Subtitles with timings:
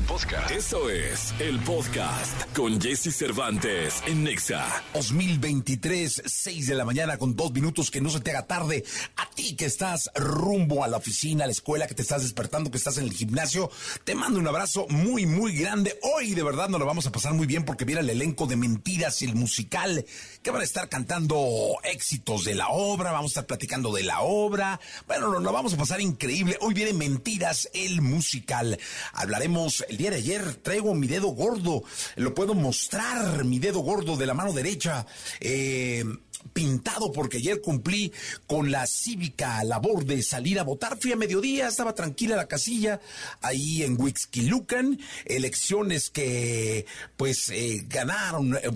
[0.00, 0.50] podcast.
[0.50, 4.64] Eso es el podcast con Jesse Cervantes en Nexa.
[4.94, 8.84] 2023, 6 de la mañana con dos minutos, que no se te haga tarde.
[9.16, 12.70] A ti que estás rumbo a la oficina, a la escuela, que te estás despertando,
[12.70, 13.70] que estás en el gimnasio,
[14.04, 15.98] te mando un abrazo muy, muy grande.
[16.02, 18.56] Hoy de verdad nos lo vamos a pasar muy bien porque viene el elenco de
[18.56, 20.04] Mentiras, el musical,
[20.42, 24.22] que van a estar cantando éxitos de la obra, vamos a estar platicando de la
[24.22, 24.80] obra.
[25.06, 26.56] Bueno, nos lo vamos a pasar increíble.
[26.60, 28.78] Hoy viene Mentiras, el musical.
[29.12, 31.82] Hablaremos el día de ayer, traigo mi dedo gordo,
[32.16, 35.06] lo puedo mostrar, mi dedo gordo de la mano derecha.
[35.40, 36.04] Eh,
[36.52, 38.12] pintado porque ayer cumplí
[38.46, 40.98] con la cívica labor de salir a votar.
[41.00, 43.00] Fui a mediodía, estaba tranquila la casilla
[43.40, 48.56] ahí en Wixquilucan, elecciones que pues eh, ganaron.
[48.56, 48.70] Eh,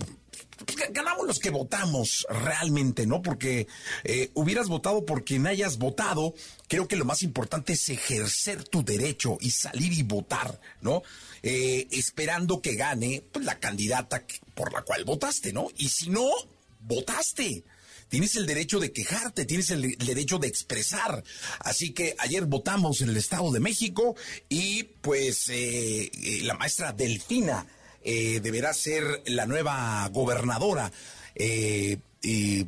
[0.90, 3.22] ganamos los que votamos realmente, ¿no?
[3.22, 3.66] Porque
[4.04, 6.34] eh, hubieras votado por quien hayas votado,
[6.68, 11.02] creo que lo más importante es ejercer tu derecho y salir y votar, ¿no?
[11.42, 14.24] Eh, esperando que gane pues, la candidata
[14.55, 15.69] por la cual votaste, ¿no?
[15.77, 16.30] Y si no,
[16.80, 17.64] votaste.
[18.08, 21.24] Tienes el derecho de quejarte, tienes el derecho de expresar.
[21.58, 24.14] Así que ayer votamos en el Estado de México
[24.48, 26.11] y pues eh,
[26.44, 27.66] la maestra Delfina
[28.06, 30.92] eh, deberá ser la nueva gobernadora.
[31.34, 31.98] Eh,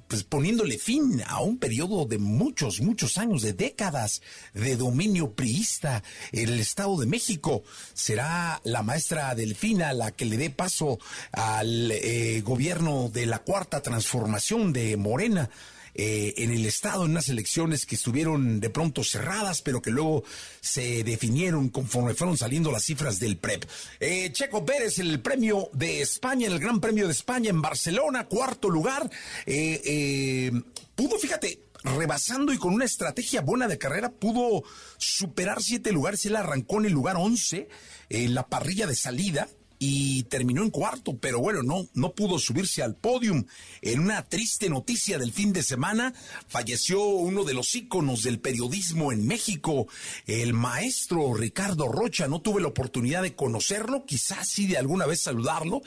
[0.06, 4.22] pues poniéndole fin a un periodo de muchos, muchos años, de décadas
[4.54, 7.64] de dominio priista en el Estado de México.
[7.94, 10.98] Será la maestra Delfina la que le dé paso
[11.32, 15.50] al eh, gobierno de la cuarta transformación de Morena.
[15.94, 20.24] Eh, en el Estado, en unas elecciones que estuvieron de pronto cerradas, pero que luego
[20.60, 23.64] se definieron conforme fueron saliendo las cifras del PREP.
[24.00, 28.70] Eh, Checo Pérez, el premio de España, el Gran Premio de España en Barcelona, cuarto
[28.70, 29.10] lugar.
[29.46, 30.52] Eh,
[30.94, 34.62] pudo, fíjate, rebasando y con una estrategia buena de carrera, pudo
[34.96, 36.24] superar siete lugares.
[36.26, 37.68] Él arrancó en el lugar once
[38.08, 39.48] en la parrilla de salida
[39.78, 43.44] y terminó en cuarto, pero bueno, no, no pudo subirse al podium.
[43.80, 46.14] En una triste noticia del fin de semana,
[46.48, 49.86] falleció uno de los íconos del periodismo en México,
[50.26, 52.28] el maestro Ricardo Rocha.
[52.28, 55.82] No tuve la oportunidad de conocerlo, quizás sí de alguna vez saludarlo,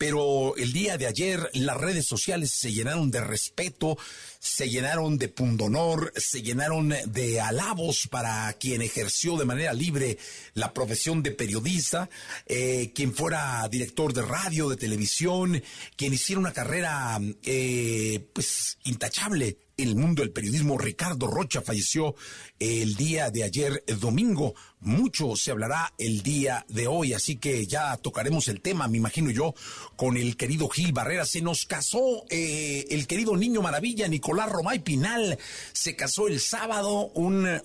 [0.00, 3.98] pero el día de ayer las redes sociales se llenaron de respeto,
[4.38, 10.16] se llenaron de pundonor, se llenaron de alabos para quien ejerció de manera libre
[10.54, 12.08] la profesión de periodista,
[12.46, 15.62] eh, quien fuera director de radio, de televisión,
[15.96, 20.78] quien hiciera una carrera eh, pues intachable en el mundo del periodismo.
[20.78, 22.14] Ricardo Rocha falleció
[22.58, 24.54] el día de ayer, domingo.
[24.82, 29.30] Mucho se hablará el día de hoy, así que ya tocaremos el tema, me imagino
[29.30, 29.54] yo,
[29.94, 31.26] con el querido Gil Barrera.
[31.26, 35.38] Se nos casó eh, el querido niño maravilla, Nicolás Romay Pinal.
[35.74, 37.60] Se casó el sábado, una,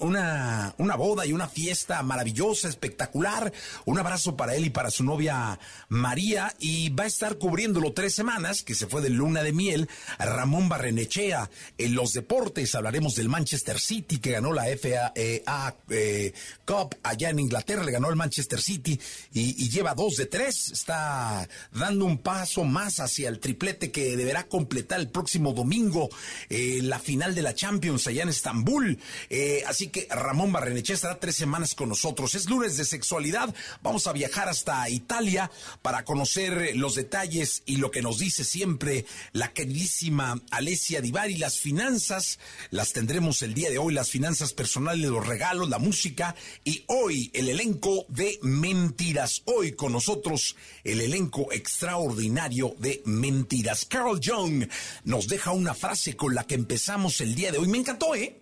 [0.77, 3.53] una boda y una fiesta maravillosa, espectacular.
[3.85, 6.53] Un abrazo para él y para su novia María.
[6.59, 9.87] Y va a estar cubriéndolo tres semanas, que se fue de luna de miel,
[10.19, 11.49] Ramón Barrenechea.
[11.77, 16.33] En los deportes hablaremos del Manchester City, que ganó la FA eh,
[16.65, 18.99] Cup allá en Inglaterra, le ganó el Manchester City
[19.33, 20.71] y, lleva dos de tres.
[20.71, 26.09] Está dando un paso más hacia el triplete que deberá completar el próximo domingo
[26.49, 28.99] eh, la final de la Champions allá en Estambul.
[29.29, 32.35] Eh, así que Ramón Barreneche estará tres semanas con nosotros.
[32.35, 33.53] Es lunes de sexualidad.
[33.81, 35.51] Vamos a viajar hasta Italia
[35.81, 41.37] para conocer los detalles y lo que nos dice siempre la queridísima Alessia Divari.
[41.37, 42.39] Las finanzas
[42.71, 47.29] las tendremos el día de hoy, las finanzas personales, los regalos, la música y hoy
[47.33, 49.41] el elenco de Mentiras.
[49.45, 53.85] Hoy con nosotros el elenco extraordinario de Mentiras.
[53.85, 54.67] Carl Young
[55.03, 57.67] nos deja una frase con la que empezamos el día de hoy.
[57.67, 58.39] Me encantó, ¿eh?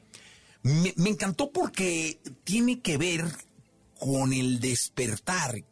[0.61, 3.25] Me, me encantó porque tiene que ver
[3.99, 5.63] con el despertar,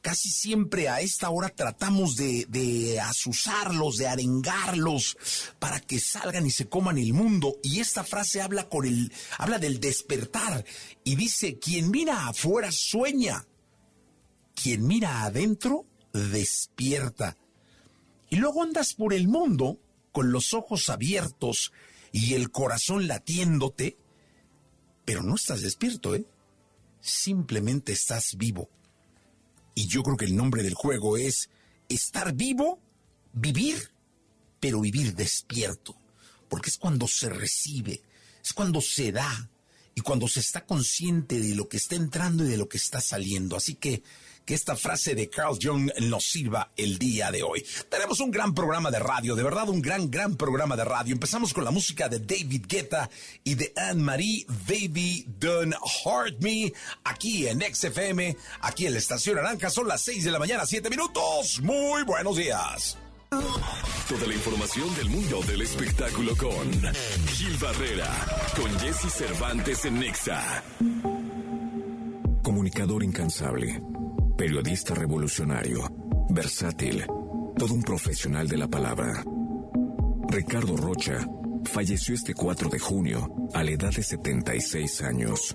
[0.00, 5.16] casi siempre a esta hora tratamos de, de, asusarlos, de arengarlos
[5.58, 7.58] para que salgan y se coman el mundo.
[7.62, 10.64] Y esta frase habla con el, habla del despertar
[11.04, 13.46] y dice, quien mira afuera sueña,
[14.54, 17.36] quien mira adentro despierta.
[18.30, 19.78] Y luego andas por el mundo
[20.12, 21.72] con los ojos abiertos
[22.12, 23.96] y el corazón latiéndote,
[25.04, 26.24] pero no estás despierto, ¿eh?
[27.00, 28.68] Simplemente estás vivo.
[29.80, 31.48] Y yo creo que el nombre del juego es
[31.88, 32.78] estar vivo,
[33.32, 33.78] vivir,
[34.60, 35.96] pero vivir despierto.
[36.50, 38.02] Porque es cuando se recibe,
[38.44, 39.48] es cuando se da.
[39.94, 43.00] y cuando se está consciente de lo que está entrando y de lo que está
[43.00, 43.56] saliendo.
[43.56, 44.02] Así que
[44.44, 47.64] que esta frase de Carl Jung nos sirva el día de hoy.
[47.88, 51.12] Tenemos un gran programa de radio, de verdad un gran, gran programa de radio.
[51.12, 53.10] Empezamos con la música de David Guetta
[53.44, 56.72] y de Anne-Marie Baby Don't Hurt Me,
[57.04, 59.70] aquí en XFM, aquí en la Estación Naranja.
[59.70, 61.60] Son las 6 de la mañana, 7 minutos.
[61.62, 62.98] Muy buenos días.
[64.08, 66.72] Toda la información del mundo del espectáculo con
[67.28, 68.10] Gil Barrera,
[68.56, 70.64] con Jesse Cervantes en Nexa.
[72.42, 73.80] Comunicador incansable
[74.40, 75.86] periodista revolucionario,
[76.30, 77.04] versátil,
[77.58, 79.22] todo un profesional de la palabra.
[80.30, 81.28] Ricardo Rocha
[81.64, 85.54] falleció este 4 de junio a la edad de 76 años.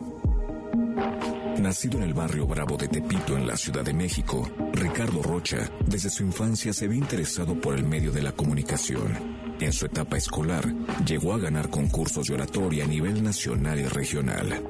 [1.60, 6.12] Nacido en el barrio Bravo de Tepito, en la Ciudad de México, Ricardo Rocha desde
[6.12, 9.18] su infancia se ve interesado por el medio de la comunicación.
[9.60, 10.64] En su etapa escolar,
[11.04, 14.62] llegó a ganar concursos de oratoria a nivel nacional y regional.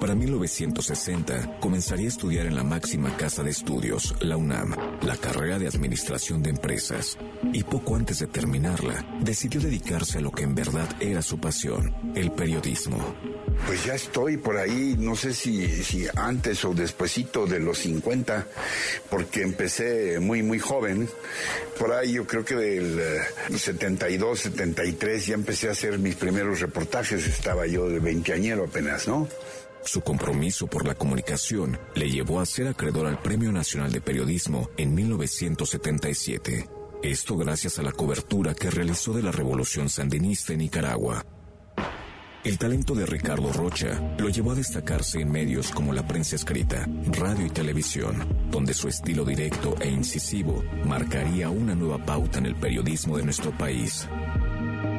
[0.00, 5.58] Para 1960, comenzaría a estudiar en la máxima casa de estudios, la UNAM, la carrera
[5.58, 7.18] de Administración de Empresas.
[7.52, 11.94] Y poco antes de terminarla, decidió dedicarse a lo que en verdad era su pasión,
[12.14, 13.14] el periodismo.
[13.66, 18.46] Pues ya estoy por ahí, no sé si, si antes o despuesito de los 50,
[19.10, 21.10] porque empecé muy, muy joven.
[21.78, 23.20] Por ahí yo creo que del
[23.54, 29.06] 72, eh, 73 ya empecé a hacer mis primeros reportajes, estaba yo de veinteañero apenas,
[29.06, 29.28] ¿no?
[29.84, 34.68] Su compromiso por la comunicación le llevó a ser acreedor al Premio Nacional de Periodismo
[34.76, 36.68] en 1977.
[37.02, 41.24] Esto gracias a la cobertura que realizó de la Revolución Sandinista en Nicaragua.
[42.44, 46.86] El talento de Ricardo Rocha lo llevó a destacarse en medios como la prensa escrita,
[47.12, 52.56] radio y televisión, donde su estilo directo e incisivo marcaría una nueva pauta en el
[52.56, 54.08] periodismo de nuestro país.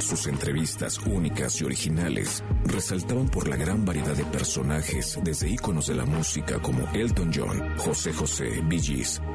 [0.02, 5.96] Sus entrevistas únicas y originales resaltaban por la gran variedad de personajes, desde íconos de
[5.96, 8.82] la música como Elton John, José José, Bee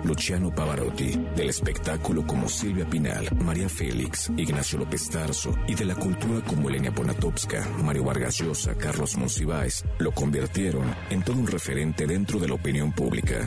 [0.05, 5.95] Luciano Pavarotti, del espectáculo como Silvia Pinal, María Félix, Ignacio López Tarso y de la
[5.95, 12.07] cultura como Elenia Ponatowska, Mario Vargas Llosa, Carlos Monsiváis, lo convirtieron en todo un referente
[12.07, 13.47] dentro de la opinión pública.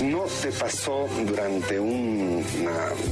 [0.00, 2.44] ¿No te pasó durante un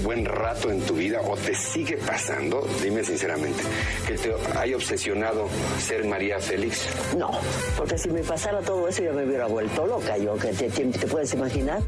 [0.03, 3.63] buen rato en tu vida o te sigue pasando, dime sinceramente,
[4.07, 5.49] que te haya obsesionado
[5.79, 6.89] ser María Félix?
[7.17, 7.31] No,
[7.77, 11.07] porque si me pasara todo eso yo me hubiera vuelto loca, yo que te, te
[11.07, 11.83] puedes imaginar.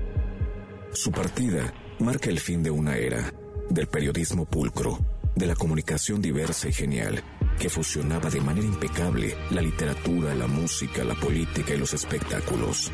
[0.93, 3.33] Su partida marca el fin de una era,
[3.71, 4.99] del periodismo pulcro,
[5.35, 7.23] de la comunicación diversa y genial,
[7.59, 12.93] que fusionaba de manera impecable la literatura, la música, la política y los espectáculos.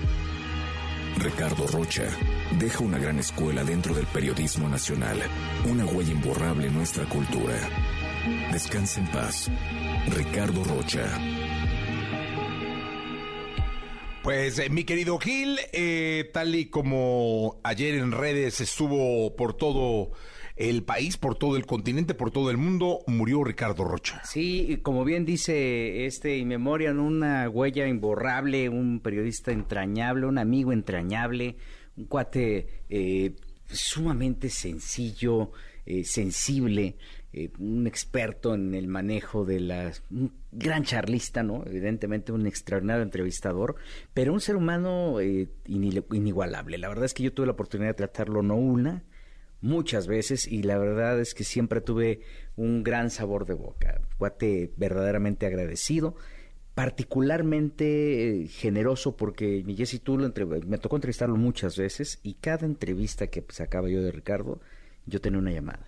[1.20, 2.04] Ricardo Rocha
[2.58, 5.18] deja una gran escuela dentro del periodismo nacional,
[5.68, 7.58] una huella imborrable en nuestra cultura.
[8.52, 9.50] Descansa en paz.
[10.14, 11.06] Ricardo Rocha.
[14.22, 20.12] Pues eh, mi querido Gil, eh, tal y como ayer en redes estuvo por todo
[20.58, 24.20] el país, por todo el continente, por todo el mundo, murió Ricardo Rocha.
[24.24, 30.72] Sí, como bien dice este y memoria, una huella imborrable, un periodista entrañable, un amigo
[30.72, 31.56] entrañable,
[31.96, 33.36] un cuate eh,
[33.70, 35.52] sumamente sencillo,
[35.86, 36.96] eh, sensible,
[37.32, 40.02] eh, un experto en el manejo de las...
[40.10, 41.62] un gran charlista, ¿no?
[41.66, 43.76] Evidentemente un extraordinario entrevistador,
[44.12, 46.78] pero un ser humano inigualable.
[46.78, 49.04] La verdad es que yo tuve la oportunidad de tratarlo no una,
[49.60, 52.20] muchas veces y la verdad es que siempre tuve
[52.56, 54.00] un gran sabor de boca.
[54.18, 56.14] Guate verdaderamente agradecido,
[56.74, 60.32] particularmente eh, generoso porque mi Jesse tú lo
[60.66, 64.60] me tocó entrevistarlo muchas veces y cada entrevista que sacaba yo de Ricardo,
[65.06, 65.86] yo tenía una llamada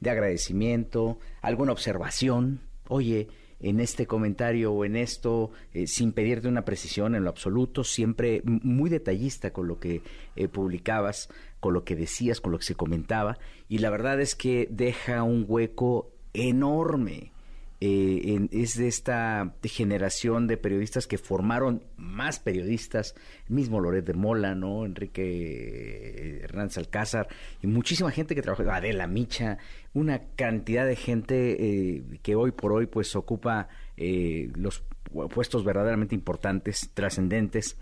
[0.00, 3.28] de agradecimiento, alguna observación, oye,
[3.60, 8.42] en este comentario o en esto, eh, sin pedirte una precisión en lo absoluto, siempre
[8.44, 10.02] muy detallista con lo que
[10.36, 11.28] eh, publicabas
[11.60, 13.38] con lo que decías, con lo que se comentaba,
[13.68, 17.32] y la verdad es que deja un hueco enorme.
[17.80, 23.14] Eh, es de esta generación de periodistas que formaron más periodistas,
[23.48, 24.84] el mismo Loret de Mola, ¿no?
[24.84, 27.28] Enrique eh, Hernández Alcázar,
[27.62, 29.58] y muchísima gente que trabajó, Adela Micha,
[29.94, 34.84] una cantidad de gente eh, que hoy por hoy pues ocupa los
[35.30, 37.76] puestos verdaderamente importantes, trascendentes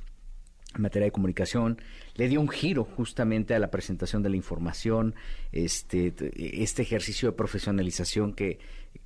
[0.74, 1.80] en materia de comunicación,
[2.14, 5.14] le dio un giro justamente a la presentación de la información,
[5.52, 6.14] este,
[6.62, 8.58] este ejercicio de profesionalización que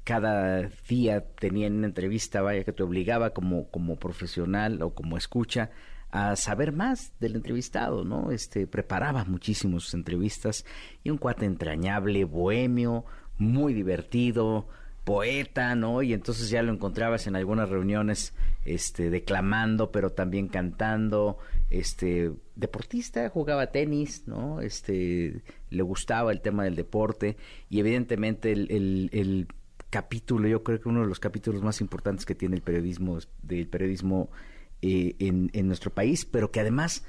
[0.04, 5.16] cada día tenía en una entrevista, vaya, que te obligaba como, como profesional o como
[5.16, 5.70] escucha
[6.10, 8.32] a saber más del entrevistado, ¿no?
[8.32, 10.64] Este, preparaba muchísimo sus entrevistas
[11.04, 13.04] y un cuate entrañable, bohemio,
[13.38, 14.66] muy divertido,
[15.04, 16.02] poeta, ¿no?
[16.02, 21.38] Y entonces ya lo encontrabas en algunas reuniones este declamando, pero también cantando,
[21.70, 24.60] este deportista, jugaba tenis, ¿no?
[24.60, 27.36] Este le gustaba el tema del deporte
[27.68, 29.48] y evidentemente el, el,
[29.90, 33.66] capítulo, yo creo que uno de los capítulos más importantes que tiene el periodismo del
[33.68, 34.30] periodismo
[34.82, 37.04] eh, en, en nuestro país, pero que además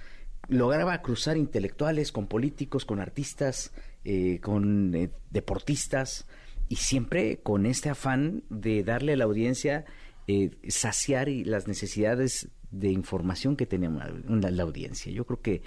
[0.48, 3.72] lograba cruzar intelectuales con políticos, con artistas,
[4.04, 6.28] eh, con eh, deportistas
[6.70, 9.86] y siempre con este afán de darle a la audiencia
[10.28, 15.12] eh, saciar las necesidades de información que tenía la, audiencia.
[15.12, 15.62] Yo creo que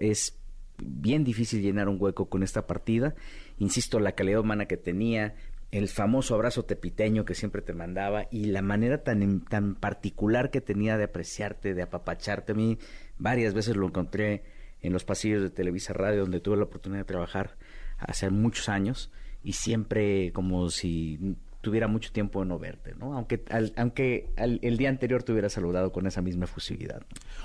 [0.00, 0.38] es
[0.78, 3.14] bien difícil llenar un hueco con esta partida.
[3.58, 5.34] Insisto, la calidad humana que tenía,
[5.76, 10.60] el famoso abrazo tepiteño que siempre te mandaba y la manera tan, tan particular que
[10.60, 12.52] tenía de apreciarte, de apapacharte.
[12.52, 12.78] A mí
[13.18, 14.42] varias veces lo encontré
[14.80, 17.56] en los pasillos de Televisa Radio donde tuve la oportunidad de trabajar
[17.98, 23.14] hace muchos años y siempre como si tuviera mucho tiempo de no verte, ¿no?
[23.14, 23.42] Aunque,
[23.76, 27.02] aunque el día anterior te hubiera saludado con esa misma efusividad.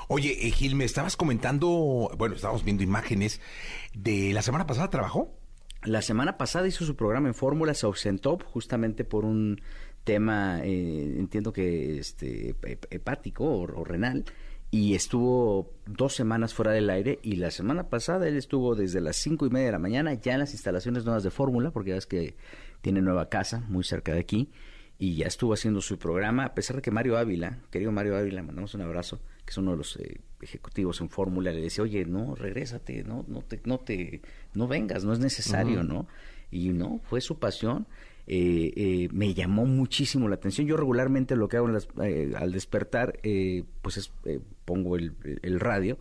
[0.09, 3.41] Oye, eh, Gil, me estabas comentando, bueno, estábamos viendo imágenes
[3.95, 5.40] de la semana pasada, ¿trabajó?
[5.83, 9.61] La semana pasada hizo su programa en Fórmula, se ausentó justamente por un
[10.03, 12.55] tema, eh, entiendo que este,
[12.91, 14.25] hepático o, renal,
[14.69, 19.17] y estuvo dos semanas fuera del aire y la semana pasada él estuvo desde las
[19.17, 21.97] cinco y media de la mañana ya en las instalaciones nuevas de Fórmula, porque ya
[21.97, 22.35] es que
[22.81, 24.51] tiene nueva casa muy cerca de aquí,
[24.99, 28.43] y ya estuvo haciendo su programa, a pesar de que Mario Ávila, querido Mario Ávila,
[28.43, 32.05] mandamos un abrazo, que es uno de los eh, ejecutivos en Fórmula, le decía, oye,
[32.05, 34.21] no, regrésate, no, no te, no te,
[34.53, 36.07] no vengas, no es necesario, ¿no?
[36.51, 37.87] Y no, fue su pasión.
[38.27, 40.67] Eh, eh, me llamó muchísimo la atención.
[40.67, 43.19] Yo regularmente lo que hago al despertar,
[43.81, 44.11] pues es,
[44.65, 45.97] pongo el, el, radio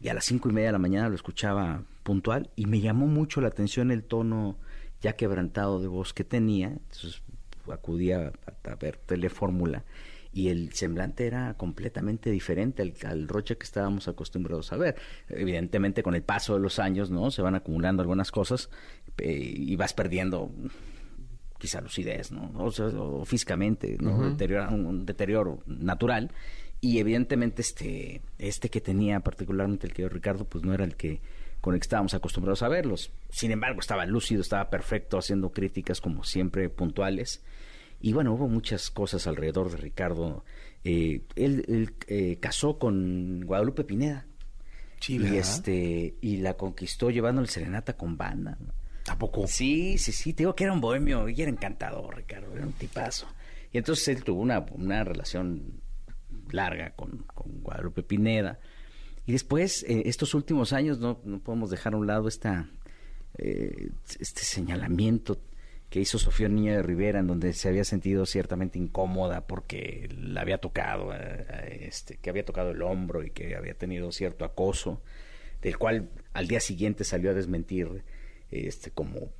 [0.00, 3.06] y a las cinco y media de la mañana lo escuchaba puntual y me llamó
[3.06, 4.58] mucho la atención el tono
[5.00, 6.68] ya quebrantado de voz que tenía.
[6.68, 7.22] Entonces
[7.70, 8.32] acudía
[8.64, 9.84] a, ver Telefórmula
[10.32, 14.96] y el semblante era completamente diferente al, al, Rocha que estábamos acostumbrados a ver.
[15.28, 17.30] Evidentemente con el paso de los años, ¿no?
[17.30, 18.70] Se van acumulando algunas cosas
[19.18, 20.50] eh, y vas perdiendo
[21.58, 22.50] quizá lucidez, ¿no?
[22.56, 24.16] O, físicamente, ¿no?
[24.16, 26.30] un deterioro natural.
[26.80, 31.20] Y evidentemente este, este que tenía particularmente el que Ricardo, pues no era el que
[31.60, 33.12] con el que estábamos acostumbrados a verlos.
[33.30, 37.44] Sin embargo, estaba lúcido, estaba perfecto, haciendo críticas como siempre puntuales.
[38.02, 40.44] Y bueno, hubo muchas cosas alrededor de Ricardo.
[40.82, 44.26] Eh, él, eh, casó con Guadalupe Pineda.
[45.00, 48.58] Sí, y este y la conquistó llevándole serenata con banda.
[49.04, 49.46] ¿Tampoco?
[49.46, 50.32] Sí, sí, sí.
[50.32, 52.54] Te digo que era un bohemio y era encantador, Ricardo.
[52.54, 53.28] Era un tipazo.
[53.72, 55.80] Y entonces él tuvo una, una relación
[56.50, 58.58] larga con, con Guadalupe Pineda.
[59.26, 62.68] Y después, eh, estos últimos años, no, no, podemos dejar a un lado esta,
[63.38, 65.38] eh, este señalamiento
[65.92, 70.40] que hizo Sofía Niña de Rivera, en donde se había sentido ciertamente incómoda porque la
[70.40, 75.02] había tocado, eh, este, que había tocado el hombro y que había tenido cierto acoso,
[75.60, 78.04] del cual al día siguiente salió a desmentir
[78.50, 79.32] este, como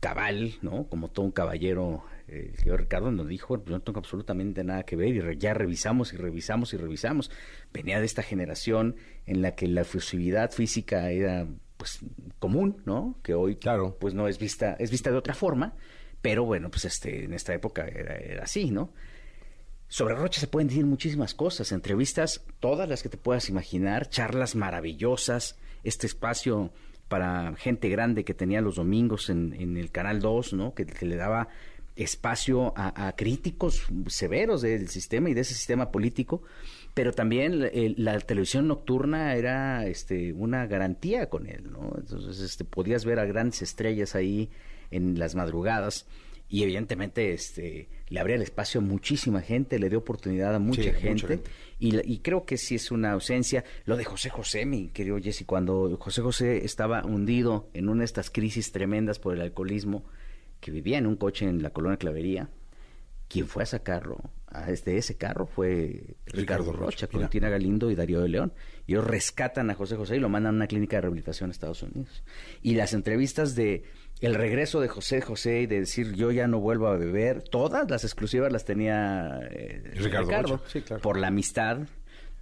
[0.00, 0.88] cabal, ¿no?
[0.88, 4.96] Como todo un caballero el señor Ricardo nos dijo, pues no tengo absolutamente nada que
[4.96, 7.30] ver y ya revisamos y revisamos y revisamos.
[7.74, 11.46] Venía de esta generación en la que la efusividad física era
[11.80, 12.00] pues
[12.38, 13.16] común, ¿no?
[13.22, 13.96] Que hoy claro.
[13.98, 15.72] pues no es vista, es vista de otra forma,
[16.20, 18.92] pero bueno, pues este, en esta época era, así, ¿no?
[19.88, 24.54] Sobre Rocha se pueden decir muchísimas cosas, entrevistas, todas las que te puedas imaginar, charlas
[24.54, 26.70] maravillosas, este espacio
[27.08, 30.74] para gente grande que tenía los domingos en, en el Canal 2, ¿no?
[30.74, 31.48] Que, que le daba
[31.96, 36.42] espacio a, críticos severos del sistema y de ese sistema político,
[36.94, 41.92] pero también la televisión nocturna era este, una garantía con él, ¿no?
[41.96, 44.50] Entonces este, podías ver a grandes estrellas ahí
[44.90, 46.06] en las madrugadas
[46.48, 50.92] y evidentemente este, le abría el espacio a muchísima gente, le dio oportunidad a mucha,
[50.92, 51.42] gente,
[51.78, 53.64] Y, creo que sí es una ausencia.
[53.84, 58.06] Lo de José José, mi querido Jesse, cuando José José estaba hundido en una de
[58.06, 60.04] estas crisis tremendas por el alcoholismo,
[60.60, 62.50] que vivía en un coche en la colonia Clavería,
[63.30, 64.18] quien fue a sacarlo
[64.48, 68.52] a este, ese carro fue Ricardo, Rocha, con Tina Galindo y Darío de León.
[68.88, 71.82] Ellos rescatan a José José y lo mandan a una clínica de rehabilitación en Estados
[71.84, 72.24] Unidos.
[72.60, 73.84] Y las entrevistas de
[74.20, 77.88] el regreso de José José y de decir yo ya no vuelvo a beber, todas
[77.88, 80.60] las exclusivas las tenía eh, Ricardo,
[81.00, 81.86] por la amistad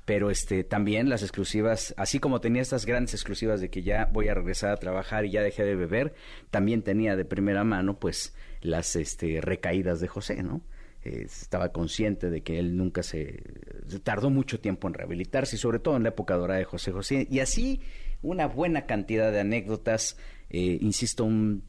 [0.07, 4.29] pero este también las exclusivas, así como tenía estas grandes exclusivas de que ya voy
[4.29, 6.15] a regresar a trabajar y ya dejé de beber,
[6.51, 10.63] también tenía de primera mano pues las este recaídas de José, ¿no?
[11.09, 13.43] Estaba consciente de que él nunca se,
[14.03, 17.27] tardó mucho tiempo en rehabilitarse sobre todo en la época dorada de José José.
[17.31, 17.81] Y así
[18.23, 20.17] una buena cantidad de anécdotas,
[20.51, 21.63] eh, insisto, un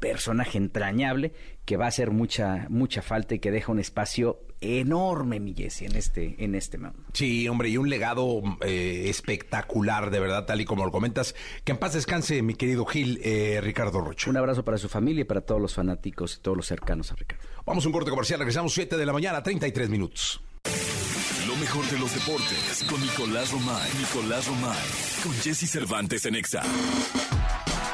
[0.00, 1.32] personaje entrañable
[1.64, 5.82] que va a hacer mucha mucha falta y que deja un espacio enorme, mi Jesse,
[5.82, 7.02] en este en este momento.
[7.12, 11.34] Sí, hombre, y un legado eh, espectacular, de verdad, tal y como lo comentas.
[11.64, 14.30] Que en paz descanse, mi querido Gil, eh, Ricardo Rocho.
[14.30, 17.16] Un abrazo para su familia y para todos los fanáticos y todos los cercanos a
[17.16, 17.44] Ricardo.
[17.66, 20.40] Vamos a un corte comercial, regresamos 7 de la mañana, 33 minutos.
[21.46, 23.90] Lo mejor de los deportes con Nicolás Romay.
[23.98, 24.76] Nicolás Romay.
[25.22, 26.62] Con Jesse Cervantes en Exa.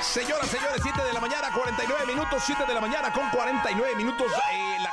[0.01, 4.27] Señoras, señores, 7 de la mañana, 49 minutos, 7 de la mañana con 49 minutos,
[4.33, 4.91] eh, la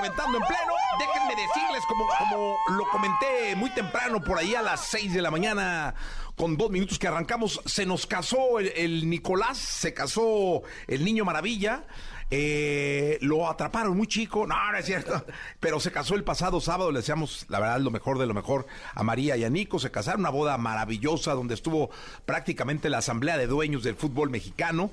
[0.00, 0.72] reventando en pleno.
[0.98, 5.30] Déjenme decirles, como, como lo comenté muy temprano, por ahí a las 6 de la
[5.30, 5.94] mañana,
[6.36, 11.24] con dos minutos que arrancamos, se nos casó el, el Nicolás, se casó el niño
[11.24, 11.84] maravilla.
[12.30, 15.24] Eh, lo atraparon muy chico, no, no es cierto,
[15.60, 18.66] pero se casó el pasado sábado, le deseamos la verdad lo mejor de lo mejor
[18.94, 21.88] a María y a Nico, se casaron, una boda maravillosa donde estuvo
[22.26, 24.90] prácticamente la asamblea de dueños del fútbol mexicano.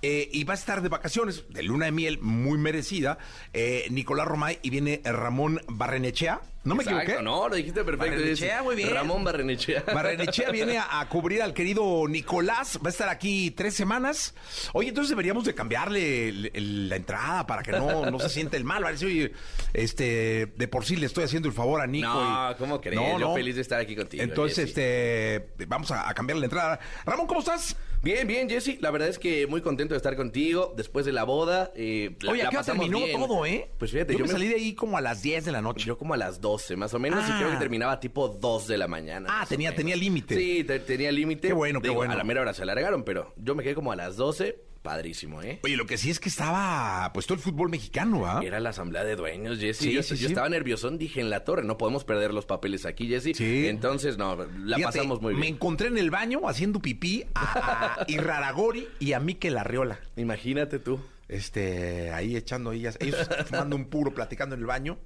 [0.00, 3.18] Eh, y va a estar de vacaciones, de luna de miel muy merecida,
[3.52, 6.40] eh, Nicolás Romay y viene Ramón Barrenechea.
[6.68, 7.22] ¿No me Exacto, equivoqué?
[7.24, 8.14] No, lo dijiste perfecto.
[8.16, 8.90] Barrenechea, muy bien.
[8.94, 9.84] Ramón Barrenechea.
[9.94, 12.78] Barrenechea viene a, a cubrir al querido Nicolás.
[12.84, 14.34] Va a estar aquí tres semanas.
[14.72, 18.56] Oye, entonces deberíamos de cambiarle el- el- la entrada para que no, no se siente
[18.56, 18.84] el mal.
[18.84, 19.32] Va a decir, oye,
[19.72, 22.08] este, de por sí le estoy haciendo el favor a Nico.
[22.08, 22.96] No, y- ¿cómo crees?
[22.96, 23.34] No, Yo no.
[23.34, 24.22] feliz de estar aquí contigo.
[24.22, 26.80] Entonces, este, vamos a, a cambiar la entrada.
[27.06, 27.76] Ramón, ¿cómo estás?
[28.02, 28.80] Bien, bien, Jesse.
[28.80, 31.72] La verdad es que muy contento de estar contigo después de la boda.
[31.74, 33.20] eh, la- Oye, la ¿a qué hora pasamos terminó bien.
[33.20, 33.70] todo, eh?
[33.78, 35.84] Pues fíjate, yo, yo, me salí de ahí como a las 10 de la noche.
[35.86, 37.36] Yo como a las 12 más o menos y Ah.
[37.38, 39.28] creo que terminaba tipo 2 de la mañana.
[39.30, 40.34] Ah, tenía- tenía límite.
[40.36, 41.48] Sí, te- tenía límite.
[41.48, 42.12] Qué bueno, qué bueno.
[42.12, 44.62] A la mera hora se alargaron, pero yo me quedé como a las 12.
[44.80, 45.58] Padrísimo, ¿eh?
[45.64, 48.40] Oye, lo que sí es que estaba pues todo el fútbol mexicano, ¿ah?
[48.44, 49.76] Era la asamblea de dueños, Jesse.
[49.80, 50.26] Sí, yo, sí, yo sí.
[50.26, 53.36] estaba nerviosón, dije en la torre, no podemos perder los papeles aquí, Jesse.
[53.36, 53.66] Sí.
[53.66, 55.54] Entonces, no, la Fíjate, pasamos muy Me bien.
[55.54, 59.98] encontré en el baño haciendo pipí a, a Irraragori y a Mikel Arriola.
[60.16, 61.00] Imagínate tú.
[61.26, 64.96] Este, ahí echando ellas, ellos fumando un puro, platicando en el baño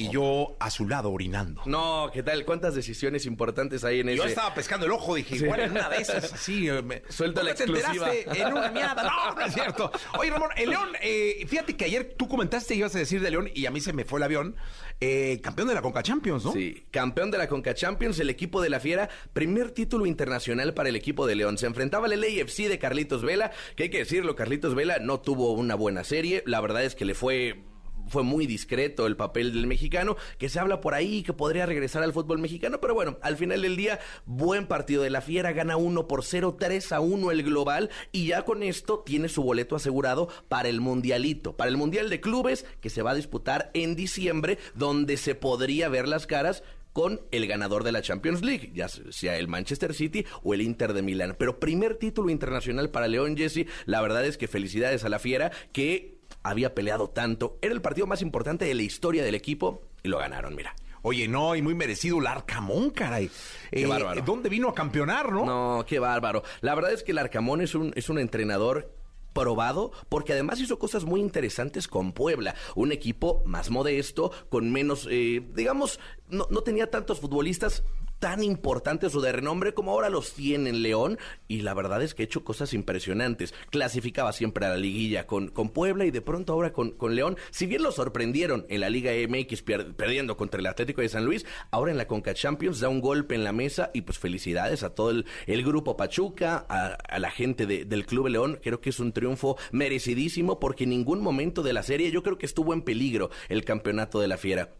[0.00, 1.62] y yo a su lado orinando.
[1.66, 2.44] No, ¿qué tal?
[2.44, 4.28] ¿Cuántas decisiones importantes hay en Yo ese?
[4.30, 7.02] estaba pescando el ojo, dije, igual en una de esas, así, eh, me...
[7.08, 8.12] Suelta la ¿Cómo te exclusiva.
[8.14, 9.02] enteraste en una miada?
[9.02, 9.92] No, no es cierto.
[10.18, 13.50] Oye, Ramón, el León, eh, fíjate que ayer tú comentaste, ibas a decir de León
[13.54, 14.56] y a mí se me fue el avión,
[15.00, 16.52] eh, campeón de la Conca Champions, ¿no?
[16.52, 20.88] Sí, campeón de la Conca Champions, el equipo de la Fiera, primer título internacional para
[20.88, 21.58] el equipo de León.
[21.58, 25.52] Se enfrentaba al LAFC de Carlitos Vela, que hay que decirlo, Carlitos Vela no tuvo
[25.52, 27.62] una buena serie, la verdad es que le fue
[28.10, 32.02] fue muy discreto el papel del mexicano, que se habla por ahí que podría regresar
[32.02, 35.76] al fútbol mexicano, pero bueno, al final del día, buen partido de la Fiera, gana
[35.76, 39.76] 1 por 0, 3 a 1 el global, y ya con esto tiene su boleto
[39.76, 43.96] asegurado para el Mundialito, para el Mundial de Clubes, que se va a disputar en
[43.96, 48.88] diciembre, donde se podría ver las caras con el ganador de la Champions League, ya
[48.88, 51.36] sea el Manchester City o el Inter de Milán.
[51.38, 55.52] Pero primer título internacional para León Jesse, la verdad es que felicidades a la Fiera
[55.72, 57.58] que había peleado tanto.
[57.62, 60.74] Era el partido más importante de la historia del equipo y lo ganaron, mira.
[61.02, 63.30] Oye, no, y muy merecido el Arcamón, caray.
[63.70, 64.20] Qué bárbaro.
[64.22, 65.44] ¿Dónde vino a campeonar, no?
[65.46, 66.42] No, qué bárbaro.
[66.60, 68.92] La verdad es que el Arcamón es un, es un entrenador
[69.32, 75.06] probado porque además hizo cosas muy interesantes con Puebla, un equipo más modesto, con menos,
[75.10, 77.84] eh, digamos, no, no tenía tantos futbolistas
[78.20, 82.14] tan importantes o de renombre como ahora los tiene en León y la verdad es
[82.14, 83.52] que ha hecho cosas impresionantes.
[83.70, 87.36] Clasificaba siempre a la liguilla con, con Puebla y de pronto ahora con, con León.
[87.50, 89.62] Si bien lo sorprendieron en la Liga MX
[89.96, 93.34] perdiendo contra el Atlético de San Luis, ahora en la Conca Champions da un golpe
[93.34, 95.24] en la mesa y pues felicidades a todo el,
[95.64, 98.60] grupo Pachuca, a, la gente de- del Club León.
[98.62, 102.36] Creo que es un triunfo merecidísimo porque en ningún momento de la serie yo creo
[102.38, 104.74] que estuvo en peligro el campeonato de la Fiera.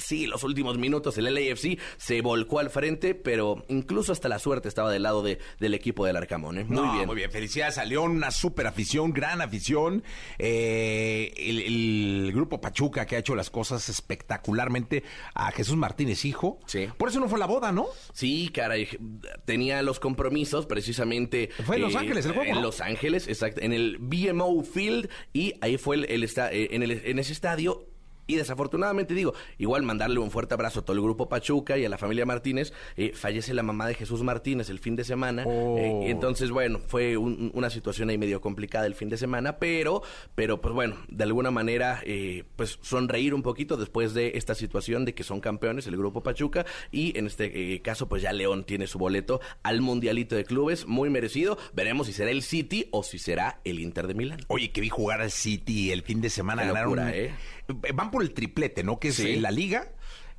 [0.00, 4.68] Sí, los últimos minutos el LAFC se volcó al frente, pero incluso hasta la suerte
[4.68, 6.58] estaba del lado de, del equipo del Arcamón.
[6.58, 6.64] ¿eh?
[6.64, 7.06] Muy No, bien.
[7.06, 10.02] Muy bien, felicidades a León, una super afición, gran afición.
[10.38, 11.60] Eh, el,
[12.26, 16.58] el grupo Pachuca que ha hecho las cosas espectacularmente a Jesús Martínez, hijo.
[16.66, 16.88] Sí.
[16.96, 17.86] Por eso no fue la boda, ¿no?
[18.12, 18.88] Sí, caray,
[19.44, 21.44] tenía los compromisos precisamente.
[21.44, 22.62] eh, Fue en Los Ángeles el juego, En ¿no?
[22.62, 26.82] Los Ángeles, exacto, en el BMO Field y ahí fue el, el esta- eh, en,
[26.82, 27.86] el- en ese estadio.
[28.30, 31.88] Y desafortunadamente digo, igual mandarle un fuerte abrazo a todo el grupo Pachuca y a
[31.88, 32.72] la familia Martínez.
[32.96, 35.44] eh, fallece la mamá de Jesús Martínez el fin de semana.
[35.46, 35.76] Oh.
[35.78, 39.58] eh, y entonces, bueno, fue un- una situación ahí medio complicada el fin de semana,
[39.58, 40.02] pero,
[40.34, 45.04] pero pues bueno, de alguna manera, eh, pues sonreír un poquito después de esta situación
[45.04, 48.64] de que son campeones el grupo Pachuca y en este eh, caso, pues ya León
[48.64, 51.58] tiene su boleto al Mundialito de Clubes, muy merecido.
[51.72, 54.40] Veremos si será el City o si será el Inter de Milán.
[54.48, 56.62] Oye, que vi jugar al City el fin de semana.
[56.62, 56.96] Qué ganaron.
[56.96, 57.34] locura, ¿eh?
[57.72, 58.98] Van por el triplete, ¿no?
[58.98, 59.36] Que es Sí.
[59.36, 59.92] la liga.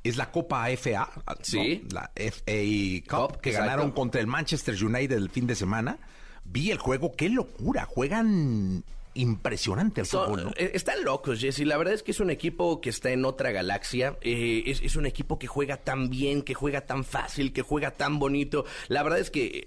[0.04, 1.34] Es la Copa FA, ¿no?
[1.42, 1.84] Sí.
[1.92, 2.52] la FA
[3.08, 3.70] Cup, Cup, que exacto.
[3.70, 5.98] ganaron contra el Manchester United el fin de semana.
[6.44, 7.84] Vi el juego, qué locura.
[7.84, 8.82] Juegan
[9.14, 10.50] impresionante el fútbol, ¿no?
[10.56, 11.60] Eh, están locos, Jesse.
[11.60, 14.16] La verdad es que es un equipo que está en otra galaxia.
[14.22, 17.92] Eh, es, es un equipo que juega tan bien, que juega tan fácil, que juega
[17.92, 18.64] tan bonito.
[18.88, 19.66] La verdad es que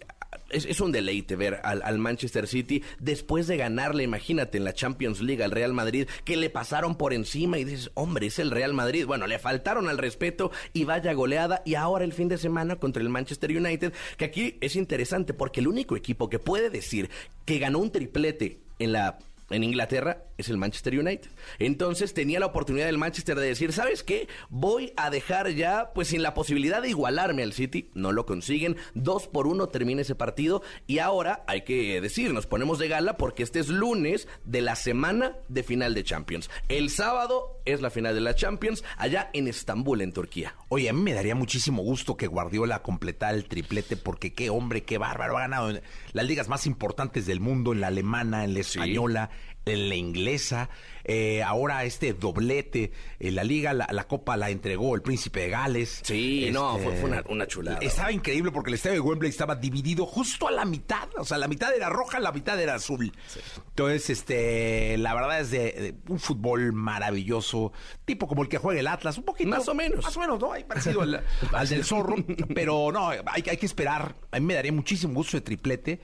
[0.55, 4.73] es, es, un deleite ver al, al, Manchester City después de ganarle, imagínate, en la
[4.73, 8.51] Champions League al Real Madrid, que le pasaron por encima y dices, hombre, es el
[8.51, 9.05] Real Madrid.
[9.05, 11.61] Bueno, le faltaron al respeto y vaya goleada.
[11.65, 15.59] Y ahora el fin de semana contra el Manchester United, que aquí es interesante porque
[15.59, 17.09] el único equipo que puede decir
[17.45, 21.29] que ganó un triplete en la en Inglaterra es el Manchester United.
[21.59, 24.27] Entonces tenía la oportunidad del Manchester de decir, ¿sabes qué?
[24.49, 27.89] Voy a dejar ya, pues sin la posibilidad de igualarme al City.
[27.93, 28.77] No lo consiguen.
[28.93, 30.61] Dos por uno termina ese partido.
[30.87, 34.75] Y ahora hay que decir, nos ponemos de gala porque este es lunes de la
[34.75, 36.49] semana de final de Champions.
[36.69, 40.55] El sábado es la final de la Champions allá en Estambul, en Turquía.
[40.69, 44.83] Oye, a mí me daría muchísimo gusto que Guardiola completara el triplete porque qué hombre,
[44.83, 45.37] qué bárbaro.
[45.37, 45.81] Ha ganado en
[46.13, 49.29] las ligas más importantes del mundo, en la alemana, en la española.
[49.31, 50.69] Sí la inglesa,
[51.03, 55.49] eh, ahora este doblete, en la liga, la, la, copa la entregó el príncipe de
[55.49, 56.01] Gales.
[56.03, 57.79] Sí, este, no, fue, fue una, una, chulada.
[57.81, 61.37] Estaba increíble porque el estadio de Wembley estaba dividido justo a la mitad, o sea,
[61.37, 63.11] la mitad era roja, la mitad era azul.
[63.27, 63.39] Sí.
[63.69, 67.73] Entonces, este, la verdad es de, de, un fútbol maravilloso,
[68.05, 69.49] tipo como el que juega el Atlas, un poquito.
[69.49, 70.03] Más o menos.
[70.03, 70.53] Más o menos, ¿no?
[70.53, 71.23] Hay parecido al,
[71.53, 72.15] al del zorro,
[72.53, 74.15] pero no, hay, hay que esperar.
[74.31, 76.01] A mí me daría muchísimo gusto de triplete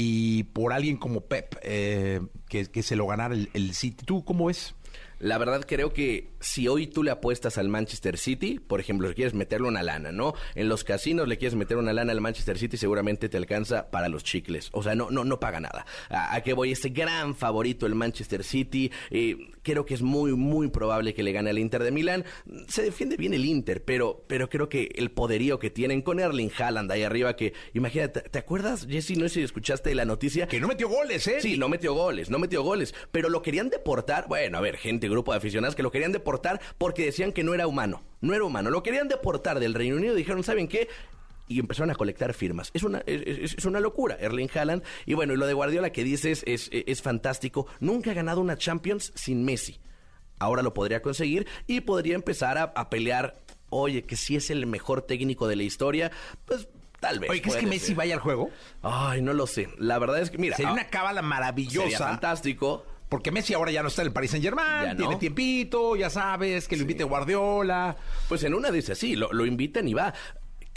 [0.00, 4.04] y por alguien como Pep eh, que, se lo ganara el, City.
[4.04, 4.76] ¿Tú cómo ves?
[5.18, 9.14] La verdad creo que si hoy tú le apuestas al Manchester City, por ejemplo, le
[9.16, 10.34] quieres meterle una lana, ¿no?
[10.54, 14.08] En los casinos le quieres meter una lana al Manchester City, seguramente te alcanza para
[14.08, 14.68] los chicles.
[14.70, 15.84] O sea, no, no, no paga nada.
[16.10, 16.70] ¿A, a qué voy?
[16.70, 18.92] Este gran favorito, el Manchester City.
[19.10, 22.24] Eh, creo que es muy, muy probable que le gane al Inter de Milán.
[22.68, 26.50] Se defiende bien el Inter, pero, pero creo que el poderío que tienen con Erling
[26.56, 29.18] Haaland ahí arriba, que imagínate, ¿te acuerdas, Jesse?
[29.18, 30.46] No sé si escuchaste la noticia.
[30.46, 31.40] Que no metió goles, ¿eh?
[31.42, 32.94] Sí, no metió goles, no metió goles.
[33.12, 34.26] Pero lo querían deportar.
[34.26, 37.52] Bueno, a ver, gente, grupo de aficionados que lo querían deportar porque decían que no
[37.52, 38.02] era humano.
[38.20, 38.70] No era humano.
[38.70, 40.14] Lo querían deportar del Reino Unido.
[40.14, 40.88] Dijeron, ¿saben qué?
[41.48, 42.70] Y empezaron a colectar firmas.
[42.74, 44.82] Es una, es, es, una locura, Erling Haaland.
[45.06, 47.66] Y bueno, y lo de Guardiola que dices es, es, es fantástico.
[47.80, 49.80] Nunca ha ganado una Champions sin Messi.
[50.38, 53.40] Ahora lo podría conseguir y podría empezar a, a pelear.
[53.70, 56.10] Oye, que si es el mejor técnico de la historia,
[56.46, 56.68] pues
[57.00, 57.30] Tal vez.
[57.30, 57.96] Oye, ¿crees que Messi ser.
[57.96, 58.50] vaya al juego?
[58.82, 59.68] Ay, no lo sé.
[59.78, 60.56] La verdad es que, mira.
[60.56, 61.82] Sería ah, una cábala maravillosa.
[61.82, 62.84] Sería fantástico.
[63.08, 64.96] Porque Messi ahora ya no está en el Paris Saint Germain, no.
[64.96, 67.96] tiene tiempito, ya sabes, que lo invite Guardiola.
[68.28, 70.12] Pues en una dice así, lo, lo invitan y va.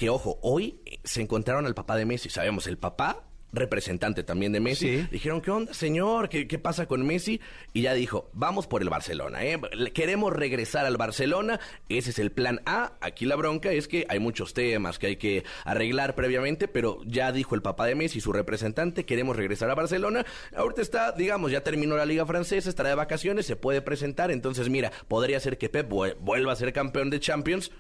[0.02, 2.28] Que ojo, hoy se encontraron al papá de Messi.
[2.32, 5.08] Sabemos, el papá representante también de Messi, sí.
[5.12, 6.28] dijeron, ¿qué onda, señor?
[6.28, 7.40] ¿Qué, ¿Qué, pasa con Messi?
[7.72, 9.62] Y ya dijo, vamos por el Barcelona, ¿eh?
[9.94, 12.94] Queremos regresar al Barcelona, ese es el plan A.
[13.00, 17.32] Aquí la bronca es que hay muchos temas que hay que arreglar previamente, pero ya
[17.32, 20.26] dijo el papá de Messi, su representante, queremos regresar a Barcelona.
[20.56, 24.68] Ahorita está, digamos, ya terminó la liga francesa, estará de vacaciones, se puede presentar, entonces
[24.68, 27.72] mira, podría ser que Pep vuelva a ser campeón de Champions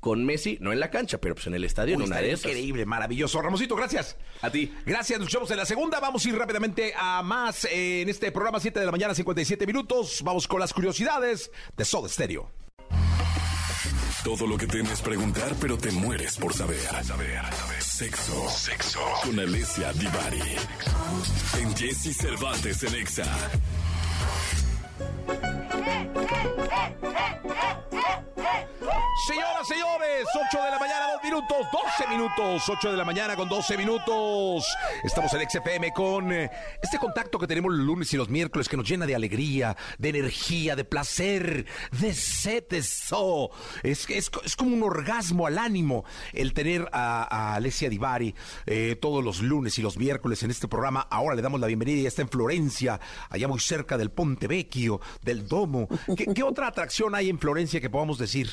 [0.00, 2.32] con Messi, no en la cancha, pero pues en el estadio, Uy, en una de
[2.32, 2.46] esas.
[2.46, 3.40] Increíble, maravilloso.
[3.40, 4.16] Ramosito, gracias.
[4.40, 4.74] A ti.
[4.84, 6.00] Gracias, nos vemos en la segunda.
[6.00, 9.66] Vamos a ir rápidamente a más eh, en este programa 7 de la mañana, 57
[9.66, 10.22] minutos.
[10.24, 12.50] Vamos con las curiosidades de Soda Stereo.
[14.24, 16.78] Todo lo que temes preguntar, pero te mueres por saber.
[16.80, 17.82] saber, saber.
[17.82, 18.48] Sexo.
[18.50, 19.00] Sexo.
[19.24, 20.42] Con Alessia Divari.
[21.58, 23.24] En Jesse Cervantes en Exa.
[29.30, 33.48] Señoras, señores, 8 de la mañana, 2 minutos, 12 minutos, 8 de la mañana con
[33.48, 34.76] 12 minutos.
[35.04, 36.50] Estamos en XFM con eh,
[36.82, 40.08] este contacto que tenemos los lunes y los miércoles que nos llena de alegría, de
[40.08, 42.64] energía, de placer, de sed.
[42.72, 43.12] Es,
[43.84, 48.34] es, es como un orgasmo al ánimo el tener a, Alessia Divari
[48.66, 51.06] eh, todos los lunes y los miércoles en este programa.
[51.08, 55.00] Ahora le damos la bienvenida y está en Florencia, allá muy cerca del Ponte Vecchio,
[55.22, 55.86] del Domo.
[56.16, 58.50] ¿Qué, qué otra atracción hay en Florencia que podamos decir?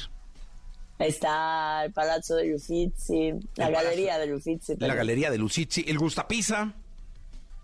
[0.99, 4.75] Está el Palazzo de Uffizi, la Galería de Uffizi.
[4.79, 6.73] La Galería de Uffizi, el Gusta Pizza.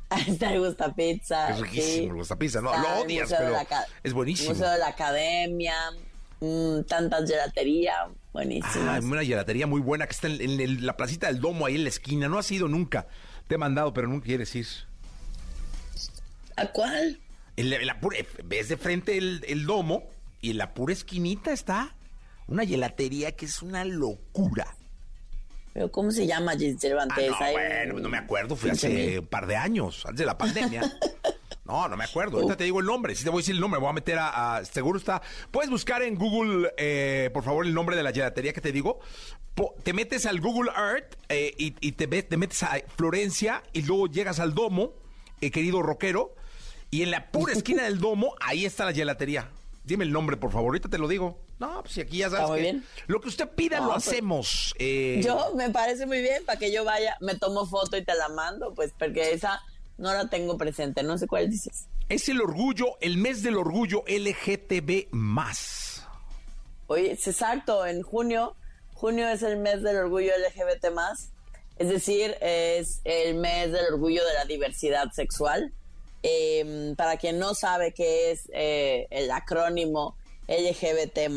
[0.27, 1.49] Está el Gusta Pizza.
[1.49, 2.03] Es riquísimo sí.
[2.03, 3.55] el Gusta Pizza, no, lo odias, pero
[4.03, 4.51] es buenísimo.
[4.51, 5.73] El Museo de la Academia,
[6.41, 8.85] mmm, tantas gelatería, buenísimo.
[8.87, 11.75] Ah, una gelatería muy buena que está en, en, en, la placita del Domo, ahí
[11.75, 12.27] en la esquina.
[12.27, 13.07] No has ido nunca.
[13.47, 14.67] Te he mandado, pero nunca quieres ir.
[16.55, 17.19] ¿A cuál?
[17.57, 20.03] En la, en la pura, ves de frente el, el Domo
[20.39, 21.95] y en la pura esquinita está
[22.47, 24.75] una gelatería que es una locura.
[25.73, 27.31] ¿Pero cómo se llama, Cervantes?
[27.39, 30.37] Ah, no, bueno, no me acuerdo, fue hace un par de años, antes de la
[30.37, 30.81] pandemia.
[31.65, 32.37] No, no me acuerdo.
[32.37, 33.15] Ahorita te digo el nombre.
[33.15, 34.57] Si te voy a decir el nombre, voy a meter a.
[34.57, 35.21] a seguro está.
[35.49, 38.99] Puedes buscar en Google, eh, por favor, el nombre de la gelatería que te digo.
[39.55, 43.83] Po, te metes al Google Earth eh, y, y te, te, metes a Florencia y
[43.83, 44.93] luego llegas al domo,
[45.39, 46.35] eh, querido rockero.
[46.91, 49.49] Y en la pura esquina del domo, ahí está la gelatería.
[49.85, 50.67] Dime el nombre, por favor.
[50.67, 51.39] Ahorita te lo digo.
[51.59, 52.41] No, pues aquí ya sabes.
[52.41, 52.85] Está muy que bien.
[53.07, 54.73] Lo que usted pida No, lo pues, hacemos.
[54.79, 58.15] Eh, Yo me parece muy bien para que yo vaya, me tomo foto y te
[58.15, 59.61] la mando, pues porque esa
[59.97, 61.87] no la tengo presente, no sé cuál dices.
[62.09, 66.05] Es el orgullo, el mes del orgullo LGTB más.
[66.87, 68.55] Oye, es exacto, en junio,
[68.93, 70.87] junio es el mes del orgullo LGBT
[71.77, 75.73] es decir, es el mes del orgullo de la diversidad sexual.
[76.21, 80.15] Eh, para quien no sabe qué es eh, el acrónimo
[80.47, 81.31] LGBT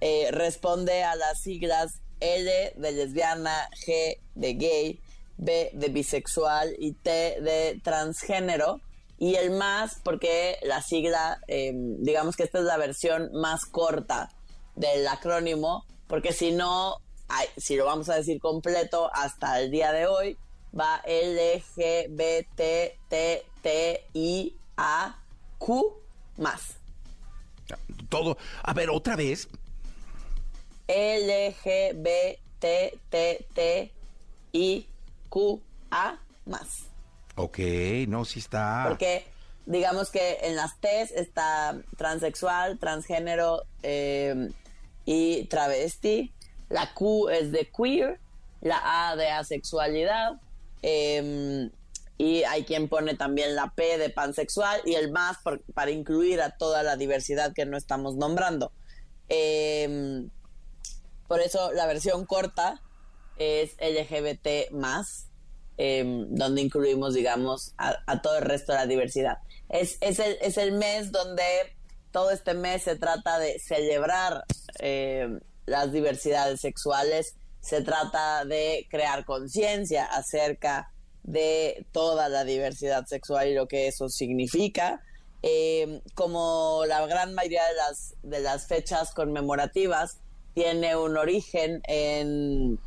[0.00, 5.00] eh, responde a las siglas L de lesbiana, G de gay,
[5.36, 7.10] B de bisexual y T
[7.40, 8.80] de transgénero.
[9.18, 14.30] Y el más porque la sigla, eh, digamos que esta es la versión más corta
[14.76, 16.98] del acrónimo, porque si no,
[17.56, 20.38] si lo vamos a decir completo hasta el día de hoy,
[20.78, 25.20] va L, G, B, T, T, T, I, A,
[25.58, 26.00] Q
[26.36, 26.77] más.
[28.08, 28.38] Todo.
[28.62, 29.48] A ver, otra vez.
[30.86, 33.92] L, G, B, T, T, T,
[34.52, 34.86] I,
[35.28, 36.86] Q, A más.
[37.36, 37.58] Ok,
[38.08, 38.86] no, sí está.
[38.88, 39.26] Porque
[39.66, 44.50] digamos que en las T's está transexual, transgénero eh,
[45.04, 46.32] y travesti.
[46.68, 48.18] La Q es de queer,
[48.60, 50.40] la A de asexualidad.
[50.82, 51.70] eh,
[52.18, 55.38] y hay quien pone también la P de pansexual y el más
[55.72, 58.72] para incluir a toda la diversidad que no estamos nombrando.
[59.28, 60.26] Eh,
[61.28, 62.82] por eso la versión corta
[63.36, 65.28] es LGBT más,
[65.76, 69.38] eh, donde incluimos, digamos, a, todo el resto de la diversidad.
[69.68, 71.44] Es, es, el, es el mes donde
[72.10, 74.42] todo este mes se trata de celebrar
[74.80, 75.28] eh,
[75.66, 80.90] las diversidades sexuales, se trata de crear conciencia acerca
[81.28, 85.02] de toda la diversidad sexual y lo que eso significa.
[85.42, 90.18] Eh, como la gran mayoría de las, de las fechas conmemorativas
[90.54, 92.80] tiene un origen en,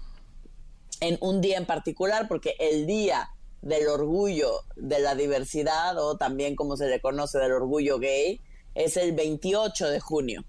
[0.99, 3.29] en un día en particular, porque el día
[3.61, 8.41] del orgullo de la diversidad, o también como se le conoce del orgullo gay,
[8.73, 10.43] es el 28 de junio.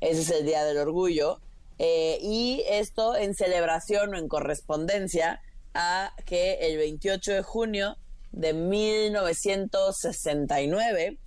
[0.00, 1.40] Ese es el día del orgullo.
[1.80, 5.42] Eh, y esto en celebración o en correspondencia
[5.74, 7.98] a que el 28 de junio
[8.32, 11.18] de 1969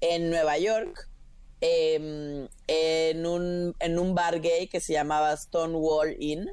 [0.00, 1.08] en Nueva York,
[1.60, 6.48] eh, en, un, en un bar gay que se llamaba Stonewall Inn,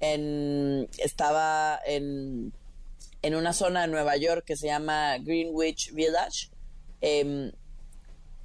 [0.00, 2.52] estaba en,
[3.22, 6.50] en una zona de Nueva York que se llama Greenwich Village.
[7.00, 7.52] eh,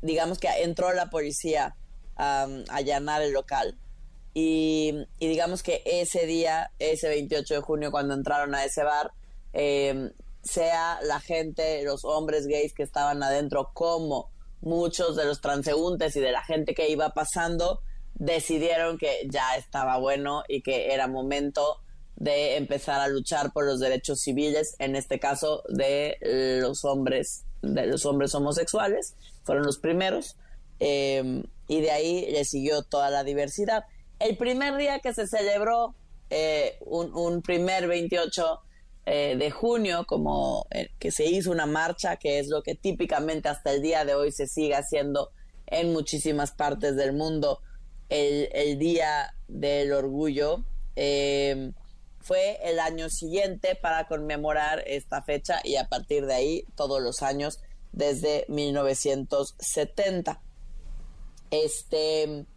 [0.02, 1.76] digamos que entró la policía
[2.16, 3.78] a, a allanar el local.
[4.38, 9.12] Y, y digamos que ese día, ese 28 de junio, cuando entraron a ese bar,
[9.54, 10.12] eh,
[10.44, 14.30] sea la gente, los hombres gays que estaban adentro, como
[14.62, 17.82] muchos de los transeúntes y de la gente que iba pasando,
[18.14, 21.80] decidieron que ya estaba bueno y que era momento
[22.18, 26.18] de empezar a luchar por los derechos civiles, en este caso de
[26.62, 30.36] los hombres, de los hombres homosexuales, fueron los primeros,
[30.80, 33.86] eh, y de ahí le siguió toda la diversidad.
[34.20, 35.96] El primer día que se celebró,
[36.30, 38.62] eh, un, primer 28
[39.06, 43.50] eh, de junio, como eh, que se hizo una marcha, que es lo que típicamente
[43.50, 45.32] hasta el día de hoy se sigue haciendo
[45.68, 47.60] en muchísimas partes del mundo,
[48.10, 50.64] el, el Día del Orgullo.
[50.96, 51.72] eh,
[52.26, 57.22] fue el año siguiente para conmemorar esta fecha y a partir de ahí todos los
[57.22, 57.60] años
[57.92, 60.42] desde 1970.
[61.52, 62.48] Este,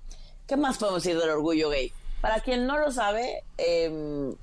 [0.48, 1.92] ¿qué más podemos decir del orgullo gay?
[2.20, 4.34] Para quien no lo sabe, em,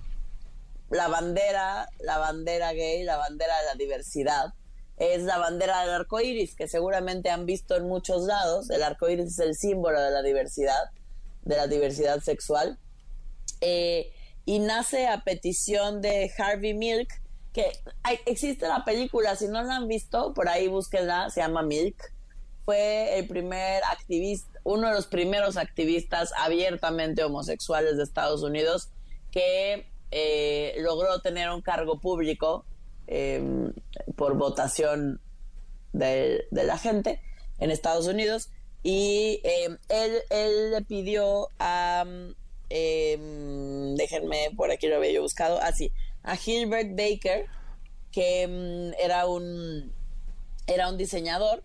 [0.89, 4.53] la bandera, la bandera gay, la bandera de la diversidad,
[4.97, 8.69] es la bandera del arco iris, que seguramente han visto en muchos lados.
[8.69, 10.91] El arco iris es el símbolo de la diversidad,
[11.41, 12.79] de la diversidad sexual.
[13.59, 14.13] Eh,
[14.45, 17.09] y nace a petición de Harvey Milk,
[17.51, 17.71] que
[18.25, 22.14] existe la película, si no la han visto, por ahí búsquenla, se llama Milk.
[22.65, 28.89] Fue el primer activista, uno de los primeros activistas abiertamente homosexuales de Estados Unidos
[29.31, 32.65] que eh, logró tener un cargo público
[33.07, 33.71] eh,
[34.15, 35.21] por votación
[35.93, 37.21] de, de la gente
[37.59, 38.49] en Estados Unidos.
[38.81, 42.05] Y eh, él, él le pidió a
[42.69, 45.91] eh, déjenme por aquí lo había yo buscado así
[46.23, 47.45] a Gilbert Baker
[48.11, 49.93] que mm, era un
[50.67, 51.63] era un diseñador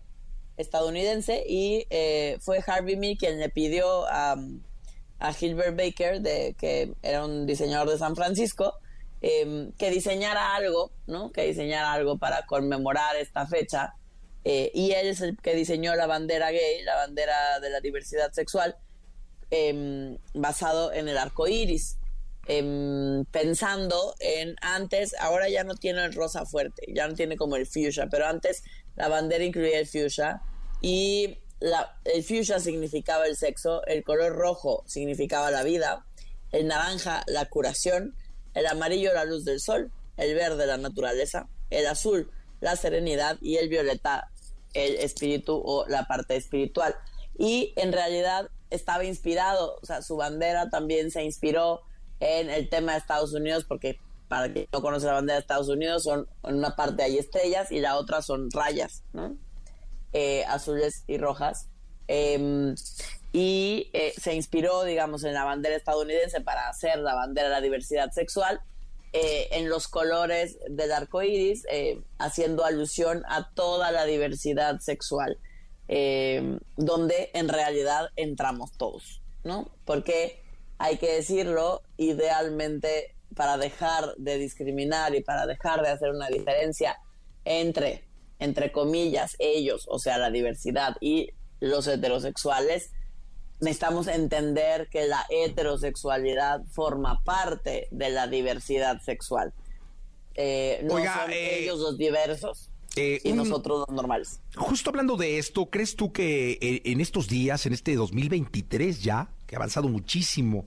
[0.61, 4.35] estadounidense y eh, fue Harvey Milk quien le pidió a,
[5.19, 8.75] a Gilbert Baker de que era un diseñador de San Francisco
[9.21, 11.31] eh, que diseñara algo, ¿no?
[11.31, 13.93] Que diseñara algo para conmemorar esta fecha
[14.43, 18.31] eh, y él es el que diseñó la bandera gay, la bandera de la diversidad
[18.31, 18.75] sexual,
[19.51, 21.97] em, basado en el arco iris.
[22.47, 27.55] Em, pensando en antes, ahora ya no tiene el rosa fuerte, ya no tiene como
[27.55, 28.63] el fuchsia, pero antes
[28.95, 30.41] la bandera incluía el fuchsia
[30.81, 36.05] y la, el fuchsia significaba el sexo, el color rojo significaba la vida,
[36.51, 38.15] el naranja la curación,
[38.53, 43.57] el amarillo la luz del sol, el verde la naturaleza, el azul la serenidad y
[43.57, 44.29] el violeta
[44.73, 46.95] el espíritu o la parte espiritual.
[47.37, 51.81] Y en realidad estaba inspirado, o sea, su bandera también se inspiró
[52.19, 55.67] en el tema de Estados Unidos, porque para quien no conoce la bandera de Estados
[55.67, 59.35] Unidos, son en una parte hay estrellas y la otra son rayas, ¿no?
[60.13, 61.67] Eh, azules y rojas.
[62.07, 62.75] Em,
[63.31, 67.61] y eh, se inspiró, digamos, en la bandera estadounidense para hacer la bandera de la
[67.61, 68.59] diversidad sexual
[69.13, 71.65] eh, en los colores del arco iris,
[72.17, 75.37] haciendo alusión a toda la diversidad sexual,
[75.93, 79.69] eh, donde en realidad entramos todos, ¿no?
[79.83, 80.41] Porque
[80.77, 86.97] hay que decirlo, idealmente para dejar de discriminar y para dejar de hacer una diferencia
[87.43, 88.05] entre,
[88.41, 92.89] entre comillas, ellos, o sea, la diversidad y los heterosexuales,
[93.59, 99.53] necesitamos entender que la heterosexualidad forma parte de la diversidad sexual.
[100.33, 102.71] Eh, no son eh, ellos los diversos.
[102.95, 104.41] Eh, y nosotros los normales.
[104.57, 109.55] Justo hablando de esto, ¿crees tú que en estos días, en este 2023 ya, que
[109.55, 110.65] ha avanzado muchísimo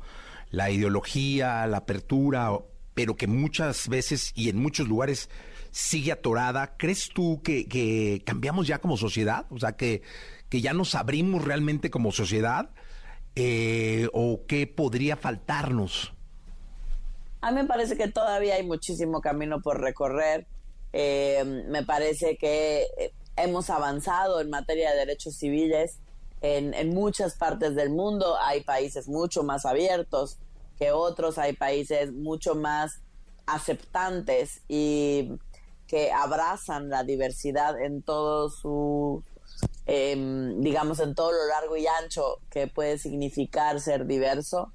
[0.51, 2.57] la ideología, la apertura,
[2.95, 5.29] pero que muchas veces y en muchos lugares
[5.75, 9.47] sigue atorada, ¿crees tú que, que cambiamos ya como sociedad?
[9.51, 10.03] O sea, que,
[10.49, 12.71] que ya nos abrimos realmente como sociedad
[13.35, 16.13] eh, o qué podría faltarnos?
[17.41, 20.47] A mí me parece que todavía hay muchísimo camino por recorrer.
[20.93, 25.99] Eh, me parece que eh, hemos avanzado en materia de derechos civiles
[26.41, 28.37] en, en, muchas partes del mundo.
[28.41, 30.39] Hay países mucho más abiertos
[30.79, 33.01] que otros, hay países mucho más
[33.47, 35.33] aceptantes y
[35.87, 39.25] que abrazan la diversidad en todo su
[39.87, 44.73] Em, digamos, en todo lo largo y ancho que puede significar ser diverso.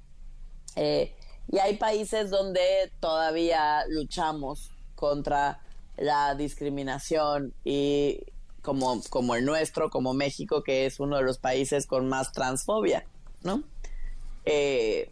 [0.76, 1.16] Eh,
[1.48, 2.60] y hay países donde
[3.00, 5.60] todavía luchamos contra
[5.96, 8.20] la discriminación y
[8.62, 13.04] como, como el nuestro, como México, que es uno de los países con más transfobia,
[13.42, 13.64] ¿no?
[14.44, 15.10] Eh,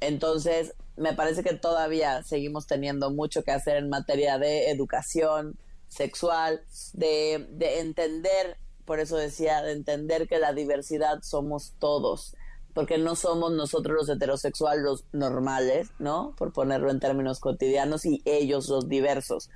[0.00, 5.56] entonces, me parece que todavía seguimos teniendo mucho que hacer en materia de educación
[5.88, 6.62] sexual,
[6.94, 8.56] de, de entender
[8.86, 12.34] por eso decía, de entender que la diversidad somos todos,
[12.72, 16.34] porque no somos nosotros los heterosexuales los normales, ¿no?
[16.38, 19.50] Por ponerlo en términos cotidianos, y ellos los diversos.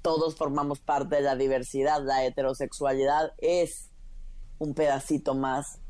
[0.00, 2.02] Todos formamos parte de la diversidad.
[2.02, 3.90] La heterosexualidad es
[4.58, 5.80] un pedacito más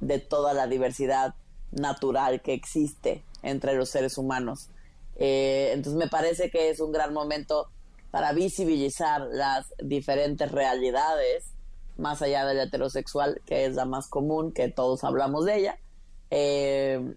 [0.00, 1.34] de toda la diversidad
[1.72, 4.70] natural que existe entre los seres humanos.
[5.16, 7.68] Eh, entonces me parece que es un gran momento
[8.10, 11.54] para visibilizar las diferentes realidades
[11.96, 15.78] más allá del heterosexual, que es la más común, que todos hablamos de ella,
[16.30, 17.14] eh,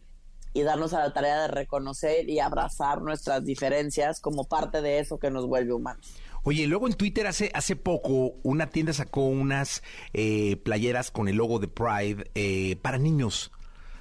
[0.54, 5.20] y darnos a la tarea de reconocer y abrazar nuestras diferencias como parte de eso
[5.20, 6.16] que nos vuelve humanos.
[6.44, 11.36] Oye, luego en Twitter hace, hace poco una tienda sacó unas eh, playeras con el
[11.36, 13.52] logo de Pride eh, para niños.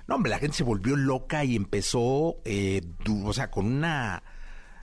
[0.07, 4.23] No, hombre, la gente se volvió loca y empezó, o sea, con una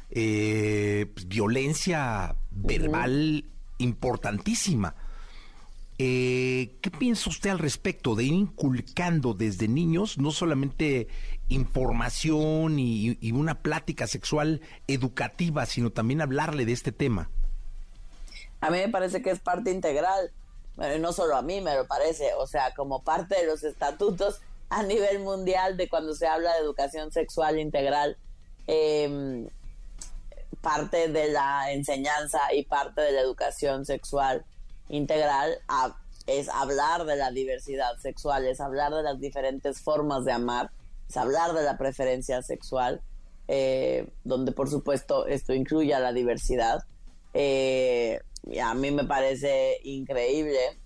[0.10, 3.46] pues, violencia verbal
[3.78, 4.96] importantísima.
[6.00, 11.08] Eh, ¿Qué piensa usted al respecto de ir inculcando desde niños no solamente
[11.50, 17.30] información y, una plática sexual educativa, sino también hablarle de este tema?
[18.62, 20.32] A mí me parece que es parte integral,
[20.76, 24.42] bueno, no solo a mí me lo parece, o sea, como parte de los estatutos
[24.74, 28.18] a nivel mundial de cuando se habla de educación sexual integral,
[28.66, 29.48] em,
[30.62, 34.46] parte de la enseñanza y parte de la educación sexual
[34.90, 35.60] integral
[36.26, 40.72] es hablar de la diversidad sexual, es hablar de las diferentes formas de amar,
[41.10, 43.02] es hablar de la preferencia sexual,
[43.48, 46.80] eh, donde por supuesto esto incluye a la diversidad.
[47.34, 50.80] Eh, y a mí me parece increíble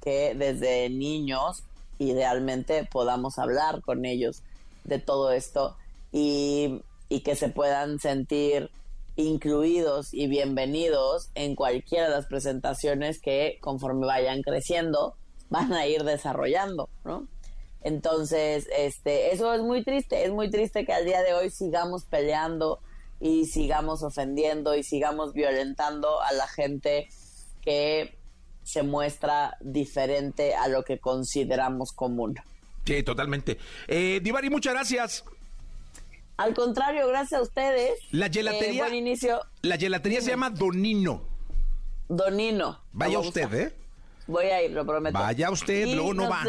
[0.00, 1.64] que desde niños
[1.98, 4.42] idealmente podamos hablar con ellos
[4.84, 5.76] de todo esto
[6.12, 8.70] y, y que se puedan sentir
[9.16, 15.16] incluidos y bienvenidos en cualquiera de las presentaciones que conforme vayan creciendo
[15.50, 17.28] van a ir desarrollando, ¿no?
[17.82, 22.04] Entonces, este, eso es muy triste, es muy triste que al día de hoy sigamos
[22.04, 22.80] peleando
[23.20, 27.08] y sigamos ofendiendo y sigamos violentando a la gente
[27.60, 28.16] que
[28.64, 32.34] se muestra diferente a lo que consideramos común.
[32.84, 33.58] Sí, totalmente.
[33.86, 35.24] Eh, Divari, muchas gracias.
[36.36, 37.92] Al contrario, gracias a ustedes.
[38.10, 38.84] La gelatería.
[38.84, 39.40] Eh, buen inicio.
[39.62, 41.22] La gelatería se llama Donino.
[42.08, 42.80] Donino.
[42.92, 43.74] Vaya usted, ¿eh?
[44.26, 45.18] Voy a ir, lo prometo.
[45.18, 46.42] Vaya usted, Y luego no va.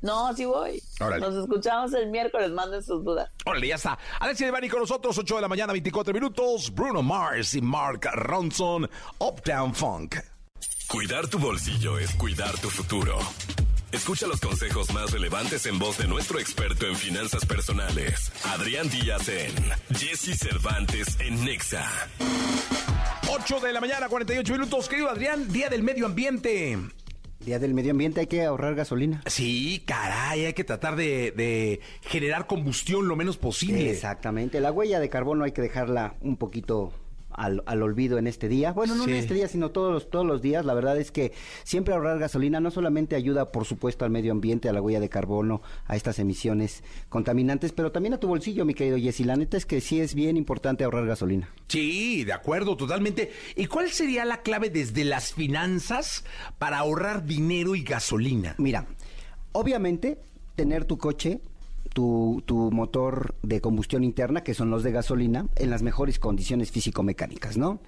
[0.00, 0.82] No, sí voy.
[1.00, 1.26] Órale.
[1.26, 3.30] Nos escuchamos el miércoles, manden sus dudas.
[3.46, 3.98] Órale, ya está.
[4.20, 6.72] Alexia Divari con nosotros, 8 de la mañana, 24 minutos.
[6.74, 10.16] Bruno Mars y Mark Ronson, Uptown Funk.
[10.88, 13.18] Cuidar tu bolsillo es cuidar tu futuro.
[13.90, 19.28] Escucha los consejos más relevantes en voz de nuestro experto en finanzas personales, Adrián Díaz
[19.28, 19.52] en
[19.96, 21.84] Jesse Cervantes en Nexa.
[23.28, 24.88] 8 de la mañana, 48 minutos.
[24.88, 26.78] Querido Adrián, Día del Medio Ambiente.
[27.40, 29.22] Día del medio ambiente, hay que ahorrar gasolina.
[29.26, 33.90] Sí, caray, hay que tratar de, de generar combustión lo menos posible.
[33.90, 36.94] Exactamente, la huella de carbono hay que dejarla un poquito
[37.36, 38.72] al, al olvido en este día.
[38.72, 39.10] Bueno, no Sí.
[39.10, 40.64] en este día, sino todos los, todos los días.
[40.64, 41.32] La verdad es que
[41.64, 45.08] siempre ahorrar gasolina no solamente ayuda, por supuesto, al medio ambiente, a la huella de
[45.08, 49.24] carbono, a estas emisiones contaminantes, pero también a tu bolsillo, mi querido Jessy.
[49.24, 51.48] La neta es que sí es bien importante ahorrar gasolina.
[51.68, 53.32] Sí, de acuerdo, totalmente.
[53.56, 56.24] ¿Y cuál sería la clave desde las finanzas
[56.58, 58.54] para ahorrar dinero y gasolina?
[58.58, 58.86] Mira,
[59.52, 60.18] obviamente
[60.54, 61.40] tener tu coche,
[61.94, 67.56] tu, motor de combustión interna, que son los de gasolina, en las mejores condiciones físico-mecánicas,
[67.56, 67.80] ¿no?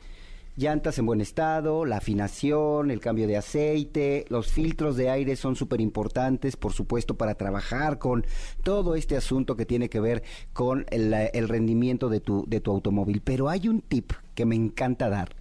[0.57, 5.55] Llantas en buen estado, la afinación, el cambio de aceite, los filtros de aire son
[5.55, 8.25] súper importantes, por supuesto, para trabajar con
[8.63, 10.23] todo este asunto que tiene que ver
[10.55, 13.21] con el, el rendimiento de tu, de tu automóvil.
[13.21, 15.37] Pero hay un tip que me encanta dar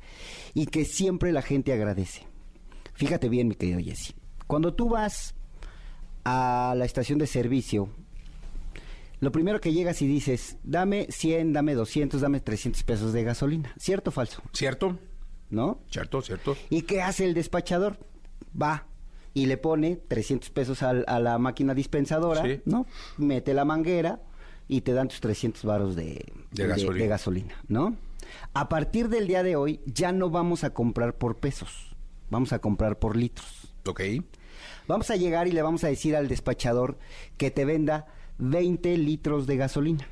[0.54, 2.28] y que siempre la gente agradece.
[2.94, 4.16] Fíjate bien, mi querido Jesse.
[4.48, 5.34] Cuando tú vas
[6.26, 7.90] a la estación de servicio,
[9.20, 13.74] lo primero que llegas y dices, dame 100, dame 200, dame 300 pesos de gasolina.
[13.78, 14.42] ¿Cierto o falso?
[14.54, 14.98] ¿Cierto?
[15.50, 15.80] ¿No?
[15.90, 16.58] ¿Cierto, cierto?
[16.70, 17.98] ¿Y qué hace el despachador?
[18.60, 18.88] Va
[19.34, 22.62] y le pone 300 pesos a, la máquina dispensadora, Sí.
[22.66, 22.86] ¿no?
[23.18, 24.22] Mete la manguera
[24.68, 27.04] y te dan tus 300 varos de, De gasolina.
[27.04, 27.98] de gasolina, ¿no?
[28.54, 31.96] A partir del día de hoy ya no vamos a comprar por pesos,
[32.30, 33.74] vamos a comprar por litros.
[33.86, 34.02] Ok.
[34.88, 36.98] Vamos a llegar y le vamos a decir al despachador
[37.38, 38.08] que te venda
[38.38, 40.08] 20 litros de gasolina.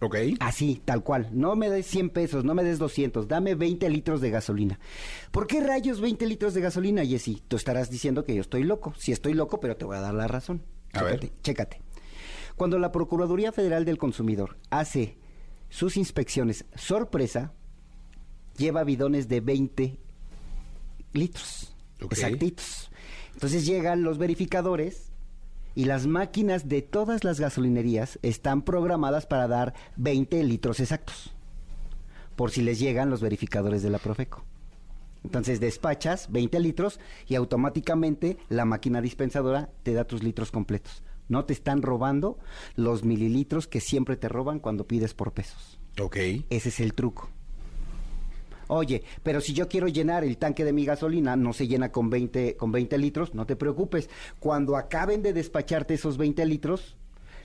[0.00, 0.16] Ok.
[0.40, 1.28] Así, tal cual.
[1.32, 4.80] No me des 100 pesos, no me des 200, dame 20 litros de gasolina.
[5.30, 7.40] ¿Por qué rayos 20 litros de gasolina, Jessy?
[7.46, 8.94] Tú estarás diciendo que yo estoy loco.
[8.98, 10.62] Sí estoy loco, pero te voy a dar la razón.
[10.92, 11.42] A chécate, ver.
[11.42, 11.80] chécate.
[12.56, 15.16] Cuando la Procuraduría Federal del Consumidor hace
[15.68, 17.52] sus inspecciones sorpresa,
[18.56, 19.98] lleva bidones de 20
[21.12, 21.76] litros.
[22.00, 22.90] Exactitos.
[23.34, 25.11] Entonces llegan los verificadores
[25.74, 31.32] y las máquinas de todas las gasolinerías están programadas para dar 20 litros exactos.
[32.36, 34.44] Por si les llegan los verificadores de la Profeco.
[35.24, 36.98] Entonces despachas 20 litros
[37.28, 41.02] y automáticamente la máquina dispensadora te da tus litros completos.
[41.28, 42.38] No te están robando
[42.74, 45.78] los mililitros que siempre te roban cuando pides por pesos.
[46.00, 46.16] Ok.
[46.50, 47.30] Ese es el truco.
[48.74, 52.08] Oye, pero si yo quiero llenar el tanque de mi gasolina, no se llena con
[52.08, 54.08] 20, con 20 litros, no te preocupes.
[54.40, 56.96] Cuando acaben de despacharte esos 20 litros,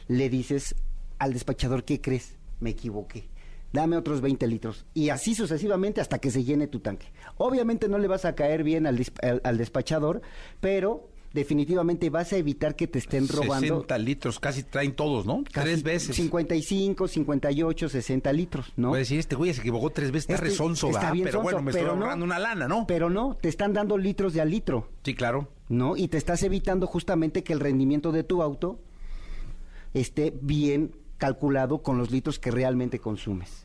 [0.08, 0.74] le dices
[1.20, 2.36] al despachador, ¿qué crees?
[2.62, 3.28] Me equivoqué.
[3.74, 4.86] Dame otros 20 litros.
[4.94, 7.08] Y así sucesivamente hasta que se llene tu tanque.
[7.36, 10.22] Obviamente no le vas a caer bien al, al- al despachador,
[10.62, 15.44] pero definitivamente vas a evitar que te estén robando 60 litros, casi traen todos, ¿no?
[15.52, 16.16] casi tres veces.
[16.16, 18.90] 55, 58, 60 litros, ¿no?
[18.90, 21.14] Puede decir, este güey se equivocó tres veces, está Este resonso, está ¿verdad?
[21.14, 22.04] bien Pero bueno, me estoy pero no.
[22.04, 22.86] ahorrando una lana, ¿no?
[22.88, 25.48] Pero no, te están dando litros de a litro, Sí, claro.
[25.70, 25.96] ¿no?
[25.96, 28.80] Y te estás evitando justamente que el rendimiento de tu auto
[29.94, 33.64] esté bien calculado con los litros que realmente consumes.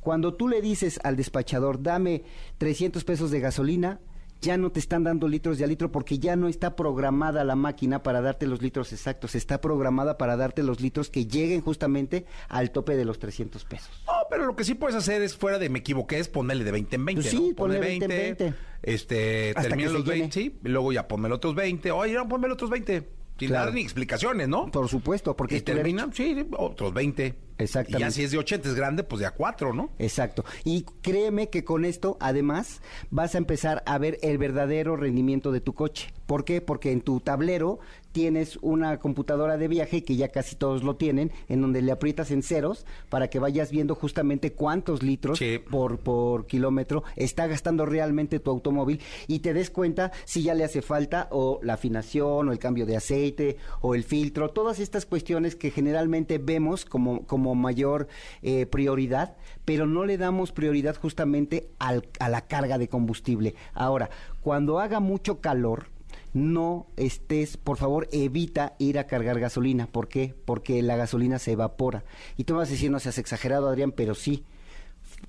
[0.00, 2.22] Cuando tú le dices al despachador, dame
[2.58, 4.00] 300 pesos de gasolina,
[4.44, 7.56] ya no te están dando litros de a litro porque ya no está programada la
[7.56, 12.26] máquina para darte los litros exactos, está programada para darte los litros que lleguen justamente
[12.48, 13.90] al tope de los 300 pesos.
[14.06, 16.72] No, pero lo que sí puedes hacer es, fuera de me equivoqué, es ponerle de
[16.72, 17.56] 20 en 20, Pues sí, ¿no?
[17.56, 18.54] Ponle ponle 20 en 20.
[18.82, 20.32] Este, Hasta termina los 20, llene.
[20.32, 21.90] sí, y luego ya ponme los otros 20.
[21.90, 23.08] Oye, no, ponme los otros 20.
[23.38, 23.64] Sin Claro.
[23.66, 24.70] dar ni explicaciones, ¿no?
[24.70, 27.34] Por supuesto, porque y termina, sí, otros 20.
[27.58, 27.98] Exactamente.
[27.98, 29.90] Y ya si es de 80 es grande, pues de a 4, ¿no?
[29.98, 30.44] Exacto.
[30.64, 32.80] Y créeme que con esto, además,
[33.10, 36.12] vas a empezar a ver el verdadero rendimiento de tu coche.
[36.26, 36.60] ¿Por qué?
[36.60, 37.78] Porque en tu tablero
[38.14, 42.30] tienes una computadora de viaje que ya casi todos lo tienen, en donde le aprietas
[42.30, 48.38] en ceros para que vayas viendo justamente cuántos litros por, por kilómetro está gastando realmente
[48.38, 52.52] tu automóvil y te des cuenta si ya le hace falta o la afinación o
[52.52, 57.56] el cambio de aceite o el filtro, todas estas cuestiones que generalmente vemos como, como
[57.56, 58.06] mayor
[58.42, 63.56] eh, prioridad, pero no le damos prioridad justamente al, a la carga de combustible.
[63.72, 64.08] Ahora,
[64.40, 65.93] cuando haga mucho calor,
[66.34, 69.86] no estés, por favor, evita ir a cargar gasolina.
[69.86, 70.34] ¿Por qué?
[70.44, 72.04] Porque la gasolina se evapora.
[72.36, 74.44] Y tú vas a decir, no seas exagerado, Adrián, pero sí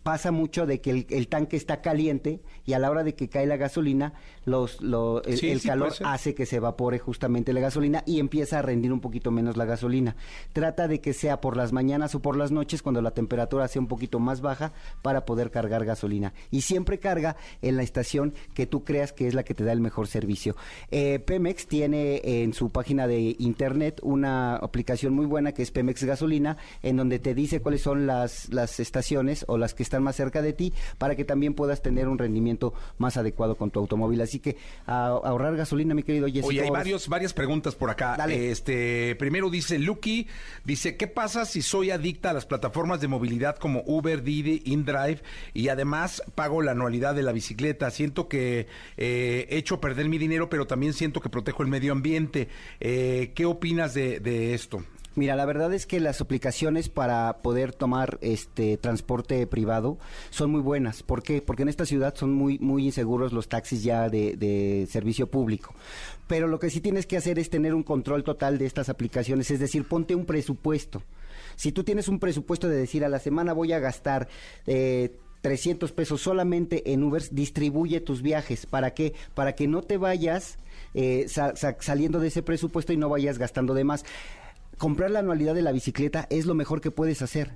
[0.04, 3.46] pasa mucho de que el, tanque está caliente y a la hora de que cae
[3.46, 4.14] la gasolina,
[4.46, 9.02] los, el, calor hace que se evapore justamente la gasolina y empieza a rendir un
[9.02, 10.16] poquito menos la gasolina.
[10.54, 13.82] Trata de que sea por las mañanas o por las noches cuando la temperatura sea
[13.82, 16.34] un poquito más baja para poder cargar gasolina.
[16.52, 19.72] Y siempre carga en la estación que tú creas que es la que te da
[19.72, 20.56] el mejor servicio.
[20.92, 26.04] Eh, Pemex tiene en su página de internet una aplicación muy buena que es Pemex
[26.04, 30.16] Gasolina, en donde te dice cuáles son las, las estaciones o las que están más
[30.16, 34.22] cerca de ti para que también puedas tener un rendimiento más adecuado con tu automóvil.
[34.22, 36.48] Así que a, ahorrar gasolina, mi querido Jessica.
[36.48, 38.18] Oye, hay varios, varias preguntas por acá.
[38.30, 40.28] Este, primero dice Lucky,
[40.64, 45.22] dice, ¿qué pasa si soy adicta a las plataformas de movilidad como Uber, Didi, InDrive
[45.54, 47.90] y además pago la anualidad de la bicicleta?
[47.92, 48.68] Siento que
[48.98, 52.50] eh, he hecho perder mi dinero, pero también siento que protejo el medio ambiente.
[52.80, 54.84] Eh, ¿Qué opinas de, de esto?
[55.16, 59.98] Mira, la verdad es que las aplicaciones para poder tomar este transporte privado
[60.30, 61.04] son muy buenas.
[61.04, 61.42] ¿Por qué?
[61.42, 65.74] Porque en esta ciudad son muy muy inseguros los taxis ya de, servicio público.
[66.28, 69.50] Pero lo que sí tienes que hacer es tener un control total de estas aplicaciones,
[69.52, 71.02] es decir, ponte un presupuesto.
[71.56, 74.28] Si tú tienes un presupuesto de decir a la semana voy a gastar
[74.68, 78.66] eh, 300 pesos solamente en Uber, distribuye tus viajes.
[78.66, 79.14] ¿Para qué?
[79.34, 80.58] Para que no te vayas
[80.94, 81.28] eh,
[81.80, 84.06] saliendo de ese presupuesto y no vayas gastando de más
[84.78, 87.52] comprar la anualidad de la bicicleta es lo mejor que puedes hacer.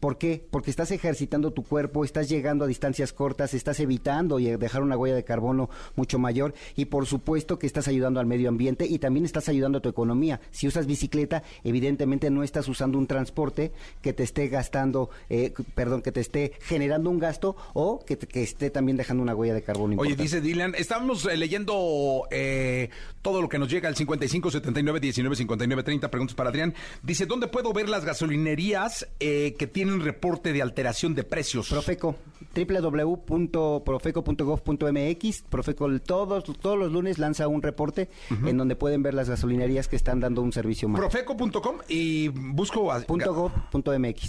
[0.00, 0.44] ¿Por qué?
[0.50, 5.14] Porque estás ejercitando tu cuerpo, estás llegando a distancias cortas, estás evitando dejar una huella
[5.14, 9.24] de carbono mucho mayor y por supuesto que estás ayudando al medio ambiente y también
[9.24, 10.40] estás ayudando a tu economía.
[10.50, 13.72] Si usas bicicleta, evidentemente no estás usando un transporte
[14.02, 18.70] que te esté gastando, eh, perdón, que te esté generando un gasto o que, esté
[18.70, 19.96] también dejando una huella de carbono.
[19.98, 22.90] Oye, dice Dylan, estamos eh, leyendo eh,
[23.22, 26.74] todo lo que nos llega al 55 79 19 59 30 preguntas para Adrián.
[27.02, 31.68] Dice, ¿dónde puedo ver las gasolinerías que tienen un reporte de alteración de precios.
[31.68, 32.16] Profeco,
[32.54, 35.42] www.profeco.gov.mx.
[35.48, 38.08] Profeco todos, todos los lunes lanza un reporte
[38.46, 41.00] en donde pueden ver las gasolinerías que están dando un servicio más.
[41.00, 42.92] Profeco.com y busco...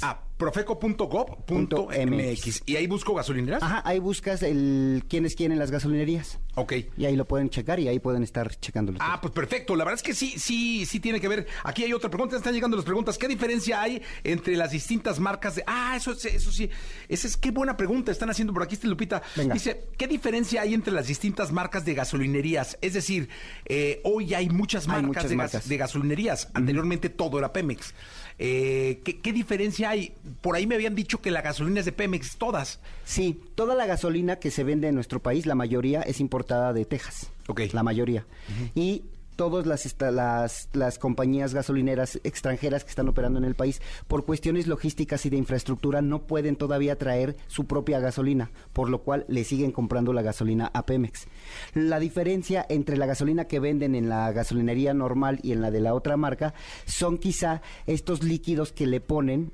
[0.04, 2.64] Ah, profeco.gov.mx.
[2.66, 3.64] ¿Y ahí busco gasolinerías?
[3.64, 6.40] Ajá, ahí buscas el quiénes quieren las gasolinerías.
[6.56, 6.74] Ok.
[6.98, 8.98] Y ahí lo pueden checar y ahí pueden estar checándolo.
[9.02, 9.76] Ah, pues perfecto.
[9.76, 11.48] La verdad es que sí, sí, sí tiene que ver.
[11.64, 13.18] Aquí hay otra pregunta, están llegando las preguntas.
[13.18, 15.64] ¿Qué diferencia hay entre las distintas marcas de...
[15.68, 16.70] Ah, eso, eso sí.
[17.10, 19.22] Esa es qué buena pregunta están haciendo por aquí, este Lupita.
[19.54, 22.78] Dice, ¿qué diferencia hay entre las distintas marcas de gasolinerías?
[22.82, 23.30] Es decir,
[23.66, 25.30] eh, hoy hay muchas marcas,
[25.68, 26.50] de, gasolinerías.
[26.54, 27.94] Anteriormente todo era Pemex.
[28.38, 30.14] Eh, ¿qué, diferencia hay?
[30.42, 32.80] Por ahí me habían dicho que la gasolina es de Pemex, todas.
[33.06, 36.86] Sí, toda la gasolina que se vende en nuestro país, la mayoría es importada de
[36.86, 37.32] Texas.
[37.48, 37.62] Ok.
[37.72, 38.26] La mayoría.
[38.74, 39.04] Y
[39.36, 44.68] todas las, las, las compañías gasolineras extranjeras que están operando en el país, por cuestiones
[44.68, 49.44] logísticas y de infraestructura, no pueden todavía traer su propia gasolina, por lo cual le
[49.44, 51.28] siguen comprando la gasolina a Pemex.
[51.74, 55.82] La diferencia entre la gasolina que venden en la gasolinería normal y en la de
[55.82, 56.54] la otra marca
[56.86, 59.52] son quizá estos líquidos que le ponen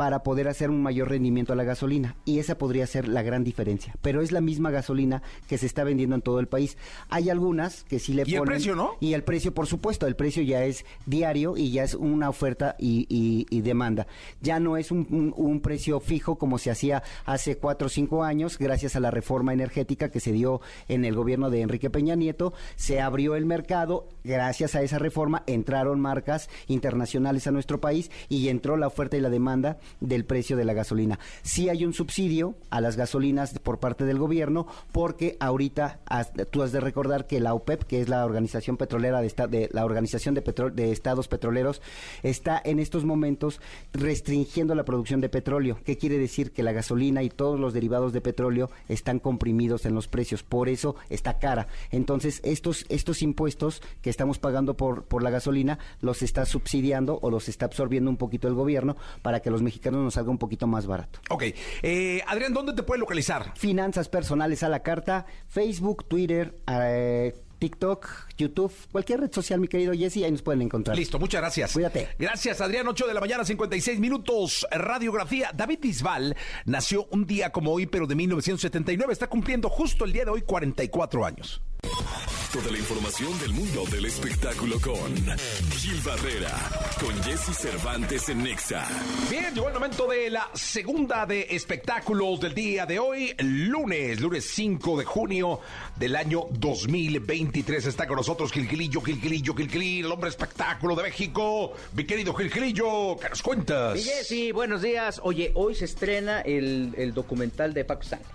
[0.00, 2.16] para poder hacer un mayor rendimiento a la gasolina.
[2.24, 3.94] Y esa podría ser la gran diferencia.
[4.00, 6.78] Pero es la misma gasolina que se está vendiendo en todo el país.
[7.10, 8.32] Hay algunas que sí le ponen...
[8.32, 8.92] ¿Y el precio, no?
[8.98, 10.06] Y el precio, por supuesto.
[10.06, 14.06] El precio ya es diario y ya es una oferta y, demanda.
[14.40, 18.96] Ya no es un, precio fijo como se hacía hace cuatro o cinco años, gracias
[18.96, 22.54] a la reforma energética que se dio en el gobierno de Enrique Peña Nieto.
[22.74, 24.08] Se abrió el mercado.
[24.24, 29.20] Gracias a esa reforma entraron marcas internacionales a nuestro país y entró la oferta y
[29.20, 31.18] la demanda del precio de la gasolina.
[31.42, 36.00] Sí hay un subsidio a las gasolinas por parte del gobierno porque ahorita
[36.50, 39.84] tú has de recordar que la OPEP, que es la Organización Petrolera de, de la
[39.84, 40.42] Organización de,
[40.74, 41.82] de Estados Petroleros,
[42.22, 43.60] está en estos momentos
[43.92, 45.78] restringiendo la producción de petróleo.
[45.84, 46.52] ¿Qué quiere decir?
[46.52, 50.68] Que la gasolina y todos los derivados de petróleo están comprimidos en los precios, por
[50.68, 51.68] eso está cara.
[51.90, 57.30] Entonces, estos, estos impuestos que estamos pagando por, por la gasolina los está subsidiando o
[57.30, 60.66] los está absorbiendo un poquito el gobierno para que los mexicanos nos salga un poquito
[60.66, 61.20] más barato.
[61.30, 61.44] Ok.
[61.82, 63.52] Eh, Adrián, ¿dónde te puede localizar?
[63.56, 68.08] Finanzas personales a la carta, Facebook, Twitter, eh, TikTok,
[68.38, 70.96] YouTube, cualquier red social, mi querido Jesse, ahí nos pueden encontrar.
[70.96, 71.72] Listo, muchas gracias.
[71.74, 72.08] Cuídate.
[72.18, 72.88] Gracias, Adrián.
[72.88, 74.66] 8 de la mañana, 56 minutos.
[74.70, 75.50] Radiografía.
[75.54, 79.12] David Bisbal nació un día como hoy, pero de 1979.
[79.12, 81.62] Está cumpliendo justo el día de hoy 44 años.
[82.52, 85.14] Toda la información del mundo del espectáculo con
[85.76, 86.50] Gil Barrera,
[87.00, 88.88] con Jesse Cervantes en Nexa.
[89.30, 94.50] Bien, llegó el momento de la segunda de espectáculos del día de hoy, lunes, lunes
[94.50, 95.60] 5 de junio
[95.94, 97.86] del año 2023.
[97.86, 101.72] Está con nosotros Gilgilillo, Gilgilillo, Gilgilillo, el hombre espectáculo de México.
[101.94, 103.96] Mi querido Gilgilillo, ¿qué nos cuentas?
[103.96, 105.20] Y Jessy, buenos días.
[105.22, 108.26] Oye, hoy se estrena el, el documental de Paco Stanley.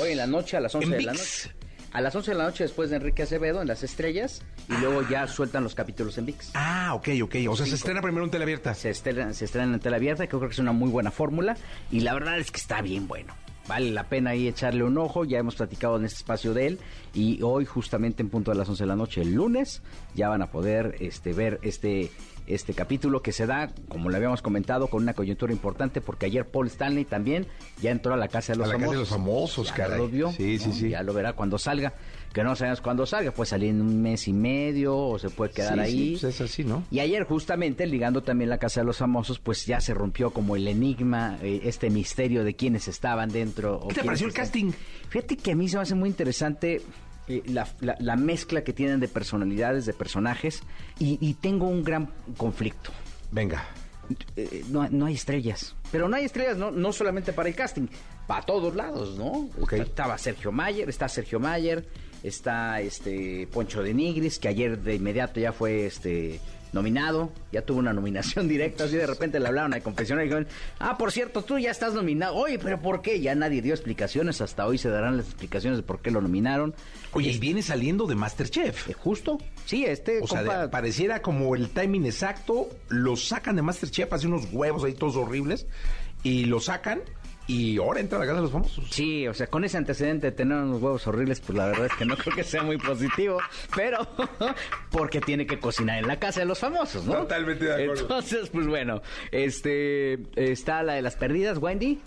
[0.00, 1.50] Hoy en la noche, a las 11 En de la noche.
[1.94, 5.08] A las 11 de la noche después de Enrique Acevedo en Las Estrellas y luego
[5.08, 6.50] ya sueltan los capítulos en VIX.
[6.54, 7.36] Ah, ok, ok.
[7.48, 8.74] O sea, se estrena primero en teleabierta.
[8.74, 11.56] Se estrena, se estrena en tela abierta, que creo que es una muy buena fórmula
[11.92, 13.32] y la verdad es que está bien bueno.
[13.66, 16.78] Vale la pena ahí echarle un ojo, ya hemos platicado en este espacio de él
[17.14, 19.82] y hoy justamente en punto de las 11 de la noche, el lunes,
[20.14, 22.10] ya van a poder este, ver este,
[22.46, 26.46] este capítulo que se da, como le habíamos comentado, con una coyuntura importante porque ayer
[26.46, 27.46] Paul Stanley también
[27.80, 28.92] ya entró a la Casa de los A la Casa Famosos.
[28.92, 29.98] de los Famosos, Ya caray.
[29.98, 30.74] lo vio, Sí, sí, ¿no?
[30.74, 30.88] sí.
[30.90, 31.94] Ya lo verá cuando salga,
[32.34, 35.52] que no sabemos cuándo salga, puede salir en un mes y medio o se puede
[35.52, 35.92] quedar Sí, ahí.
[36.16, 36.82] sí, pues es así, ¿no?
[36.90, 40.56] Y ayer justamente, ligando también la Casa de los Famosos, pues ya se rompió como
[40.56, 43.76] el enigma, eh, este misterio de quiénes estaban dentro.
[43.78, 44.72] o ¿Qué te pareció el están- casting?
[45.08, 46.82] Fíjate que a mí se me hace muy interesante
[47.28, 50.62] eh, la, la- la mezcla que tienen de personalidades, de personajes,
[50.98, 52.90] y, y tengo un gran conflicto.
[53.30, 53.64] Venga.
[54.36, 55.74] Eh, no, no hay estrellas.
[55.90, 57.86] Pero no hay estrellas no, no solamente para el casting,
[58.26, 59.48] para todos lados, ¿no?
[59.60, 59.72] Ok.
[59.74, 61.86] Está- Estaba Sergio Mayer, está Sergio Mayer,
[62.24, 66.40] está este Poncho de Nigris, que ayer de inmediato ya fue este
[66.72, 70.48] nominado, ya tuvo una nominación directa, así de repente le hablaron al confesionario y dijeron,
[70.80, 72.34] ah, por cierto, tú ya estás nominado.
[72.34, 73.20] Oye, pero ¿por qué?
[73.20, 76.74] Ya nadie dio explicaciones, hasta hoy se darán las explicaciones de por qué lo nominaron.
[77.12, 78.88] Oye, y viene saliendo de Masterchef.
[78.90, 83.62] Eh, Justo, sí, este O sea, de- pareciera como el timing exacto, lo sacan de
[83.62, 85.66] Masterchef, hace unos huevos ahí todos horribles,
[86.24, 87.02] y lo sacan,
[87.46, 88.84] y ahora entra a la casa de los famosos.
[88.90, 91.92] Sí, o sea, con ese antecedente de tener unos huevos horribles, pues la verdad es
[91.94, 93.38] que no creo que sea muy positivo,
[93.74, 93.98] pero
[94.90, 97.14] porque tiene que cocinar en la casa de los famosos, ¿no?
[97.14, 98.02] Totalmente de acuerdo.
[98.02, 102.00] Entonces, pues bueno, este está la de las perdidas, Wendy.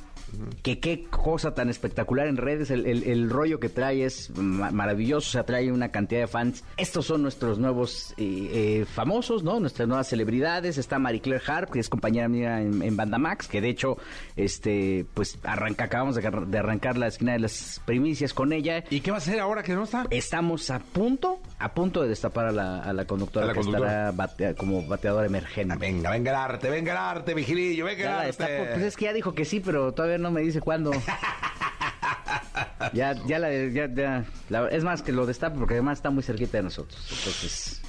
[0.62, 4.72] Que qué cosa tan espectacular en redes, el, el- el rollo que trae es ma-
[4.72, 6.64] maravilloso, o sea, trae una cantidad de fans.
[6.78, 8.50] Estos son nuestros nuevos eh,
[8.82, 9.60] eh, famosos, ¿no?
[9.60, 10.78] Nuestras nuevas celebridades.
[10.78, 13.98] Está Marie Claire Harp, que es compañera mía en, en Banda Max, que de hecho,
[14.36, 18.84] este, pues arranca, acabamos de, de arrancar la esquina de las primicias con ella.
[18.90, 20.06] ¿Y qué va a hacer ahora que no está?
[20.10, 23.60] Estamos a punto, a punto de destapar a la, a la conductora A la que
[23.62, 24.10] conductora.
[24.10, 25.76] estará batea- como bateadora emergente.
[25.78, 28.70] Venga, venga el arte, venga el arte, vigilillo, venga Ya el arte.
[28.74, 30.92] Pues es que ya dijo que sí, pero todavía no me dice cuándo.
[32.94, 36.24] ya, ya la, ya, ya, la- es más que lo destape porque además está muy
[36.24, 37.00] cerquita de nosotros.
[37.10, 37.82] Entonces,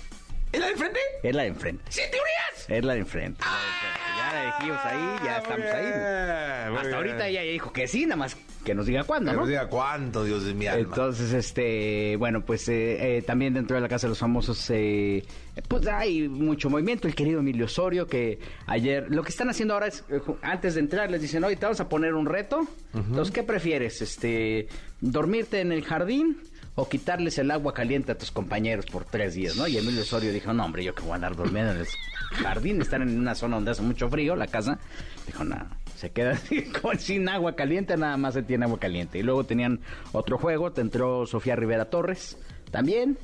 [0.52, 1.00] ¿Es la del frente?
[1.22, 1.84] es la de enfrente.
[1.90, 2.68] ¡Sí, teorías!
[2.68, 3.40] Es la de enfrente.
[3.44, 3.77] ya
[4.58, 5.86] dijimos ahí, ya Ah, estamos ahí.
[5.86, 6.94] Hasta bien.
[6.94, 9.40] ahorita ella dijo que sí, nada más que nos diga cuándo, Que ¿no?
[9.42, 10.82] nos diga cuánto, Dios de mi alma.
[10.88, 15.24] Entonces, este, bueno, pues eh, eh, también dentro de la Casa de los Famosos, eh,
[15.68, 17.08] pues hay mucho movimiento.
[17.08, 20.80] El querido Emilio Osorio, que ayer, lo que están haciendo ahora es, eh, antes de
[20.80, 22.66] entrar, les dicen, oye, te vamos a poner un reto.
[22.94, 24.02] Entonces, ¿qué prefieres?
[24.02, 24.68] Este,
[25.00, 26.38] dormirte en el jardín
[26.74, 29.66] o quitarles el agua caliente a tus compañeros por tres días, ¿no?
[29.66, 31.86] Y Emilio Osorio dijo, no, hombre, yo que voy a andar durmiendo en el
[32.32, 34.78] jardín, estar en una zona donde hace mucho frío, la casa.
[35.26, 35.56] Dijo, no,
[35.96, 36.64] se queda así,
[36.98, 39.18] sin agua caliente, nada más se tiene agua caliente.
[39.18, 39.80] Y luego tenían
[40.12, 42.38] otro juego, te entró Sofía Rivera Torres,
[42.70, 43.18] también.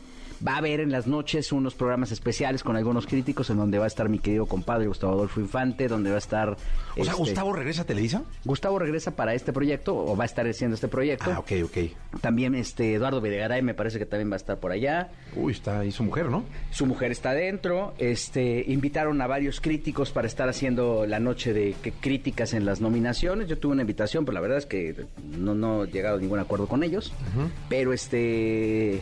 [0.46, 3.84] Va a haber en las noches unos programas especiales con algunos críticos en donde va
[3.84, 6.50] a estar mi querido compadre Gustavo Adolfo Infante, donde va a estar...
[6.50, 6.56] O
[6.96, 8.22] sea, este, ¿Gustavo regresa a Televisa?
[8.44, 11.30] Gustavo regresa para este proyecto o va a estar haciendo este proyecto.
[11.32, 12.20] Ah, ok, ok.
[12.20, 15.10] También este Eduardo Videgaray me parece que también va a estar por allá.
[15.36, 16.44] Uy, está ahí su mujer, ¿no?
[16.70, 17.94] Su mujer está adentro.
[17.98, 22.80] Este, invitaron a varios críticos para estar haciendo la noche de que- críticas en las
[22.80, 23.48] nominaciones.
[23.48, 25.06] Yo tuve una invitación, pero la verdad es que
[25.38, 27.12] no, no he llegado a ningún acuerdo con ellos.
[27.68, 29.00] Pero este.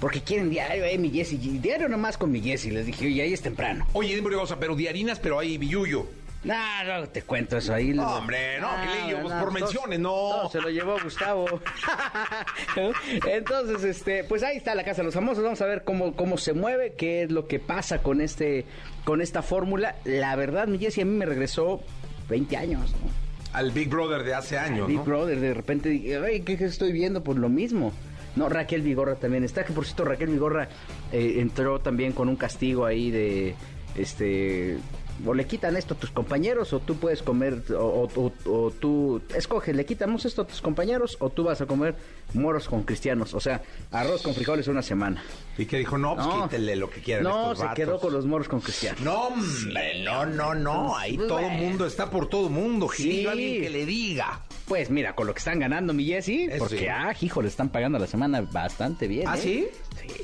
[0.00, 1.36] Porque quieren diario, eh, mi Jessy.
[1.36, 2.70] Diario nomás con mi Jessy.
[2.70, 3.86] Les dije, oye, ahí es temprano.
[3.92, 6.06] Oye, dime una cosa, pero de harinas, pero hay billuyo.
[6.42, 6.54] No,
[6.86, 7.88] no, te cuento eso ahí.
[7.92, 10.48] No, hombre, no, Gilillo, pues, por menciones, no.
[10.50, 11.46] Se lo llevó Gustavo.
[13.26, 15.44] Entonces, este, pues ahí está la Casa de los Famosos.
[15.44, 18.64] Vamos a ver cómo, cómo se mueve, qué es lo que pasa con este,
[19.04, 19.96] con esta fórmula.
[20.04, 21.82] La verdad, mi Jessy a mí me regresó
[22.30, 23.10] 20 años, ¿no?
[23.52, 25.00] Al Big Brother de hace años, Big.
[25.00, 27.22] Brother, de repente ay, ¿qué, qué estoy viendo?
[27.22, 27.92] Pues lo mismo.
[28.36, 30.68] No, Raquel Vigorra también está, que por cierto Raquel Vigorra
[31.12, 33.54] eh, entró también con un castigo ahí de,
[33.96, 34.78] este,
[35.26, 39.20] o le quitan esto a tus compañeros, o tú puedes comer, o, o- o tú
[39.34, 41.94] escoges, le quitamos esto a tus compañeros, o tú vas a comer
[42.32, 45.22] moros con cristianos, o sea, arroz con frijoles una semana.
[45.60, 46.44] Y que dijo, no, pues No.
[46.44, 47.76] quítele lo que quieran No, estos se vatos.
[47.76, 49.00] quedó con los moros con cristianos.
[49.02, 50.96] No, hombre, no, no, no.
[50.96, 51.58] Ahí Pues, todo el bueno.
[51.62, 52.88] mundo está por todo mundo.
[52.94, 53.26] Sí.
[53.26, 54.40] alguien que le diga.
[54.66, 56.86] Pues mira, con lo que están ganando mi Jessy, porque sí.
[56.86, 59.26] ah, hijo, le están pagando a la semana bastante bien.
[59.26, 59.40] ¿Ah, ¿eh?
[59.42, 59.68] sí?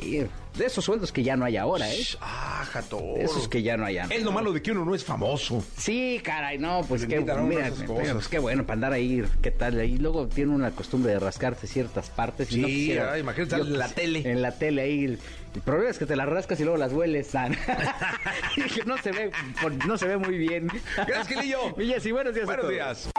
[0.00, 0.22] Sí,
[0.56, 1.98] de esos sueldos que ya no hay ahora, ¿eh?
[2.20, 2.96] Ah, jato.
[3.16, 3.98] De esos que ya no hay.
[4.08, 5.62] Es lo malo de que uno no es famoso.
[5.76, 8.12] Sí, caray, no, pues qué, mira, cosas.
[8.12, 11.66] pues qué bueno para andar ahí, qué tal, ahí luego tiene una costumbre de rascarse
[11.66, 12.50] ciertas partes.
[12.52, 14.30] y Sí, no quisiera- imagínate yo en la tele.
[14.30, 15.18] En la tele ahí,
[15.54, 17.56] el, problema es que te las rascas y luego las hueles, San.
[18.56, 19.30] Y que no se ve,
[19.86, 20.68] no se ve muy bien.
[20.96, 21.58] Gracias, Gilillo.
[21.76, 22.72] Mi Jessy, buenos días a Buenos todos.
[22.74, 23.10] días.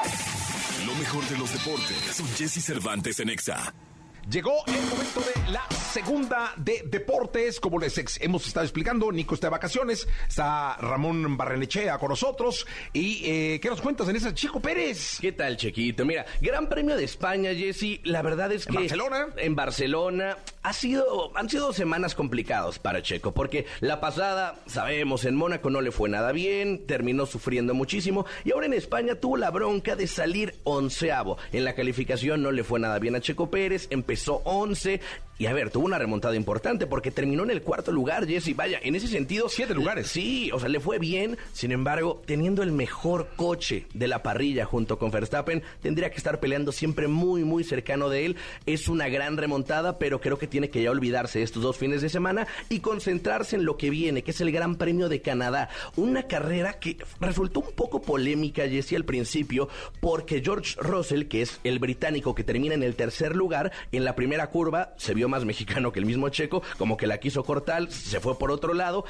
[0.86, 3.74] Lo mejor de los deportes con Jesse Cervantes en Exa.
[4.30, 7.62] Llegó el momento de la segunda de deportes.
[7.62, 10.06] Como les ex- hemos estado explicando, Nico está de vacaciones.
[10.28, 12.68] Está Ramón Barrenechea con nosotros.
[12.92, 15.18] ¿Y eh, qué nos cuentas en esa Chico Pérez?
[15.22, 16.04] ¿Qué tal, Chequito?
[16.04, 18.02] Mira, Gran Premio de España, Jesse.
[18.04, 18.80] La verdad es ¿En que.
[18.80, 19.28] Barcelona?
[19.38, 20.38] En Barcelona.
[20.64, 25.80] Ha sido, han sido semanas complicadas para Checo, porque la pasada, sabemos, en Mónaco no
[25.80, 30.08] le fue nada bien, terminó sufriendo muchísimo, y ahora en España tuvo la bronca de
[30.08, 31.38] salir onceavo.
[31.54, 34.88] En la calificación no le fue nada bien a Checo Pérez, empezó once,
[35.40, 38.56] y a ver, tuvo una remontada importante, porque terminó en el cuarto lugar, Jesse.
[38.56, 39.50] Vaya, en ese sentido.
[39.50, 40.08] Siete lugares.
[40.08, 41.38] Sí, o sea, le fue bien.
[41.54, 46.40] Sin embargo, teniendo el mejor coche de la parrilla junto con Verstappen, tendría que estar
[46.40, 48.36] peleando siempre muy, muy cercano de él.
[48.66, 52.02] Es una gran remontada, pero creo que tiene que ya olvidarse de estos dos fines
[52.02, 55.70] de semana y concentrarse en lo que viene, que es el Gran Premio de Canadá.
[55.96, 59.70] Una carrera que resultó un poco polémica, Jesse, al principio,
[60.00, 64.16] porque George Russell, que es el británico que termina en el tercer lugar, en la
[64.16, 67.92] primera curva se vio más mexicano que el mismo checo, como que la quiso cortar,
[67.92, 69.06] se fue por otro lado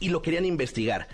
[0.00, 1.08] y lo querían investigar.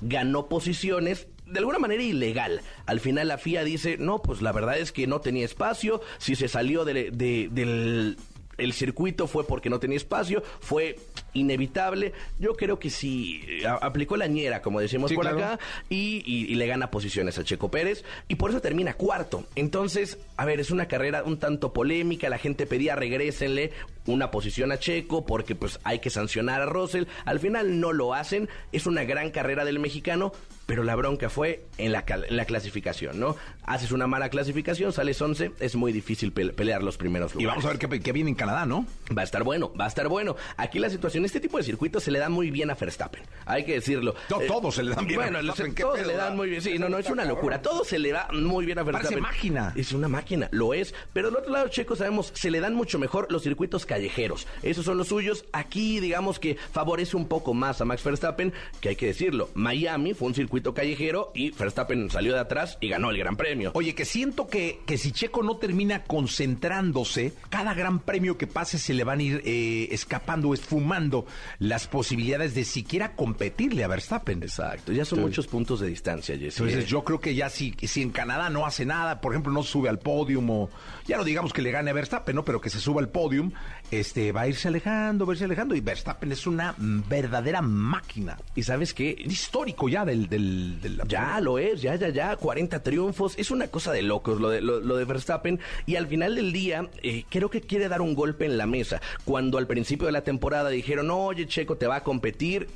[0.00, 2.60] Ganó posiciones de alguna manera ilegal.
[2.86, 6.36] Al final la FIA dice, no, pues la verdad es que no tenía espacio, si
[6.36, 8.16] se salió de- de- del
[8.58, 10.98] el circuito fue porque no tenía espacio, fue
[11.32, 12.12] inevitable.
[12.38, 15.38] Yo creo que sí, a- aplicó la ñera, como decimos Sí, por claro.
[15.38, 19.44] acá, y, y- y le gana posiciones a Checo Pérez, y por eso termina cuarto.
[19.54, 23.72] Entonces, a ver, es una carrera un tanto polémica, la gente pedía regrésenle
[24.08, 27.04] una posición a Checo, porque pues hay que sancionar a Russell.
[27.24, 30.32] Al final no lo hacen, es una gran carrera del mexicano,
[30.66, 33.36] pero la bronca fue en la, en la clasificación, ¿no?
[33.64, 37.44] Haces una mala clasificación, sales 11, es muy difícil pe- pelear los primeros lugares.
[37.44, 38.86] Y vamos a ver qué, qué viene en Canadá, ¿no?
[39.16, 40.36] Va a estar bueno, va a estar bueno.
[40.56, 43.22] Aquí la situación, este tipo de circuitos se le da muy bien a Verstappen.
[43.46, 44.14] Hay que decirlo.
[44.30, 46.18] No, Eh, todos se le dan bien a Verstappen, se- ¿qué todos pedo, se le
[46.18, 46.62] dan muy bien.
[46.62, 47.60] Sí, no, no, es una locura.
[47.62, 49.22] Todo se le da muy bien a Parece Verstappen.
[49.22, 49.72] máquina.
[49.76, 50.94] Es una máquina, lo es.
[51.12, 54.46] Pero del otro lado, Checo, sabemos, se le dan mucho mejor los circuitos callejeros.
[54.62, 55.44] Esos son los suyos.
[55.52, 59.50] Aquí, digamos que favorece un poco más a Max Verstappen, que hay que decirlo.
[59.54, 63.72] Miami fue un circuito callejero y Verstappen salió de atrás y ganó el Gran Premio.
[63.74, 68.78] Oye, que siento que, que si Checo no termina concentrándose, cada gran premio que pase
[68.78, 71.26] se le van a ir eh, escapando, esfumando
[71.58, 74.42] las posibilidades de siquiera competirle a Verstappen.
[74.42, 76.60] Exacto, ya son muchos puntos de distancia, Jesse.
[76.60, 79.64] Entonces yo creo que ya si, si en Canadá no hace nada, por ejemplo, no
[79.64, 80.70] sube al podium o
[81.06, 82.44] ya no digamos que le gane a Verstappen, ¿no?
[82.44, 83.50] Pero que se suba al podium,
[83.90, 88.36] este va a irse alejando, va a irse alejando y Verstappen es una verdadera máquina.
[88.54, 89.16] ¿Y sabes qué?
[89.18, 90.28] Histórico ya del...
[90.28, 94.50] del, Ya lo es, ya, ya, ya, 40 triunfos, es una cosa de locos lo
[94.50, 98.00] de, lo, lo de Verstappen y al final del día eh, creo que quiere dar
[98.00, 99.00] un golpe en la mesa.
[99.24, 102.68] Cuando al principio de la temporada dijeron, oye Checo, te va a competir,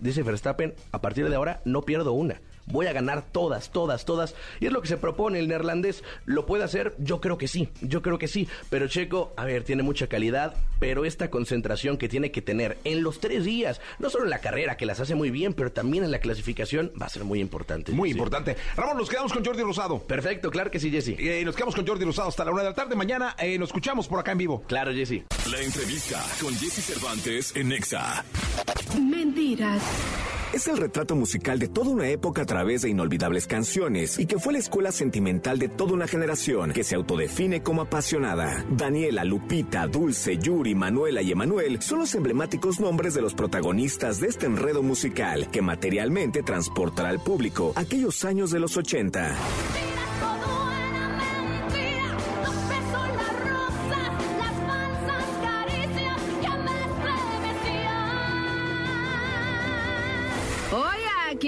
[0.00, 2.40] dice Verstappen, a partir de ahora no pierdo una.
[2.70, 4.34] Voy a ganar todas, todas, todas.
[4.60, 6.02] Y es lo que se propone el neerlandés.
[6.26, 6.94] ¿Lo puede hacer?
[6.98, 8.48] Yo creo que sí, yo creo que sí.
[8.70, 13.02] Pero Checo, a ver, tiene mucha calidad, pero esta concentración que tiene que tener en
[13.02, 16.04] los tres días, no solo en la carrera, que las hace muy bien, pero también
[16.04, 17.92] en la clasificación, va a ser muy importante.
[17.92, 18.12] Muy Sí.
[18.12, 18.56] importante.
[18.76, 19.98] Ramón, nos quedamos con Jordi Rosado.
[20.00, 21.14] Perfecto, claro que sí, Jesse.
[21.18, 22.94] Eh, nos quedamos con Jordi Rosado hasta la una de la tarde.
[22.96, 24.62] Mañana eh, nos escuchamos por acá en vivo.
[24.66, 25.22] Claro, Jesse.
[25.50, 28.24] La entrevista con Jesse Cervantes en Exa.
[29.00, 29.82] Mentiras.
[30.52, 34.38] Es el retrato musical de toda una época a través de inolvidables canciones y que
[34.38, 38.64] fue la escuela sentimental de toda una generación que se autodefine como apasionada.
[38.70, 44.28] Daniela, Lupita, Dulce, Yuri, Manuela y Emanuel son los emblemáticos nombres de los protagonistas de
[44.28, 49.36] este enredo musical que materialmente transportará al público aquellos años de los 80.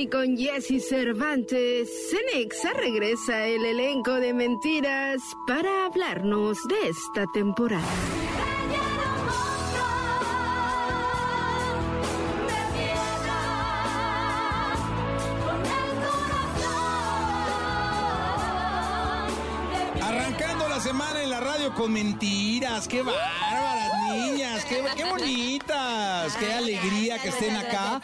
[0.00, 7.84] aquí con Jesse Cervantes, Cenexa regresa el elenco de mentiras para hablarnos de esta temporada.
[20.02, 24.64] Arrancando la semana en la radio con mentiras, qué bárbaras niñas!
[24.64, 26.36] ¡Qué, qué bonitas!
[26.36, 28.02] ¡Qué alegría que estén acá!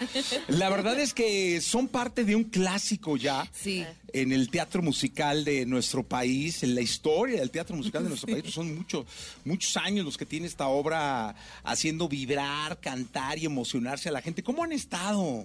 [0.48, 3.48] La verdad es que son parte de un clásico ya.
[3.52, 3.84] Sí.
[4.12, 8.32] En el teatro musical de nuestro país, en la historia del teatro musical de nuestro
[8.32, 8.52] país.
[8.52, 9.06] Son muchos,
[9.44, 11.34] muchos años los que tiene esta obra
[11.64, 14.42] haciendo vibrar, cantar y emocionarse a la gente.
[14.42, 15.44] ¿Cómo han estado?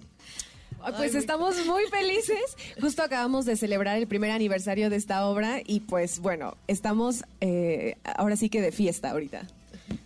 [0.97, 2.57] Pues estamos muy felices.
[2.80, 7.97] Justo acabamos de celebrar el primer aniversario de esta obra y pues bueno, estamos eh,
[8.03, 9.47] ahora sí que de fiesta ahorita.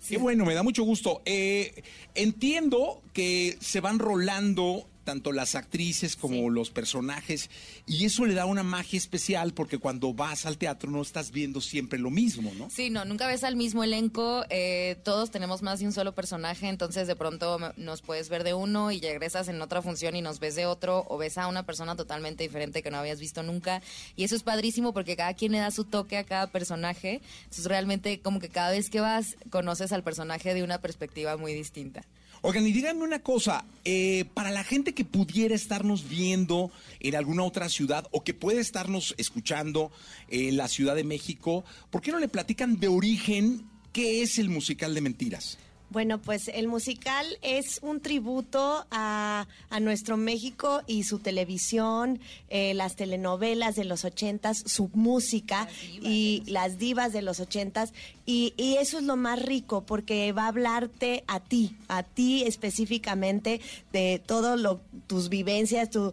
[0.07, 1.21] Qué bueno, me da mucho gusto.
[1.25, 1.83] Eh,
[2.13, 7.49] entiendo que se van rolando tanto las actrices como los personajes
[7.85, 11.61] y eso le da una magia especial porque cuando vas al teatro no estás viendo
[11.61, 12.69] siempre lo mismo, ¿no?
[12.69, 16.67] Sí, no, nunca ves al mismo elenco, eh, todos tenemos más de un solo personaje,
[16.67, 20.39] entonces de pronto nos puedes ver de uno y regresas en otra función y nos
[20.39, 23.81] ves de otro o ves a una persona totalmente diferente que no habías visto nunca
[24.15, 27.65] y eso es padrísimo porque cada quien le da su toque a cada personaje, entonces
[27.65, 32.01] realmente como que cada vez que vas conoces al personaje de una perspectiva muy distinta.
[32.47, 36.69] Oigan, y díganme una cosa, eh, para la gente que pudiera estarnos viendo
[36.99, 39.91] en alguna otra ciudad o que puede estarnos escuchando
[40.29, 44.49] en la Ciudad de México, ¿por qué no le platican de origen qué es el
[44.49, 45.57] musical de mentiras?
[45.89, 52.19] Bueno, pues el musical es un tributo a, a nuestro México y su televisión,
[52.49, 55.67] eh, las telenovelas de los ochentas, su música
[56.01, 57.93] y las divas de los ochentas.
[58.25, 62.43] Y, y eso es lo más rico porque va a hablarte a ti, a ti
[62.43, 63.61] específicamente
[63.93, 66.11] de todo lo, tus vivencias, tu,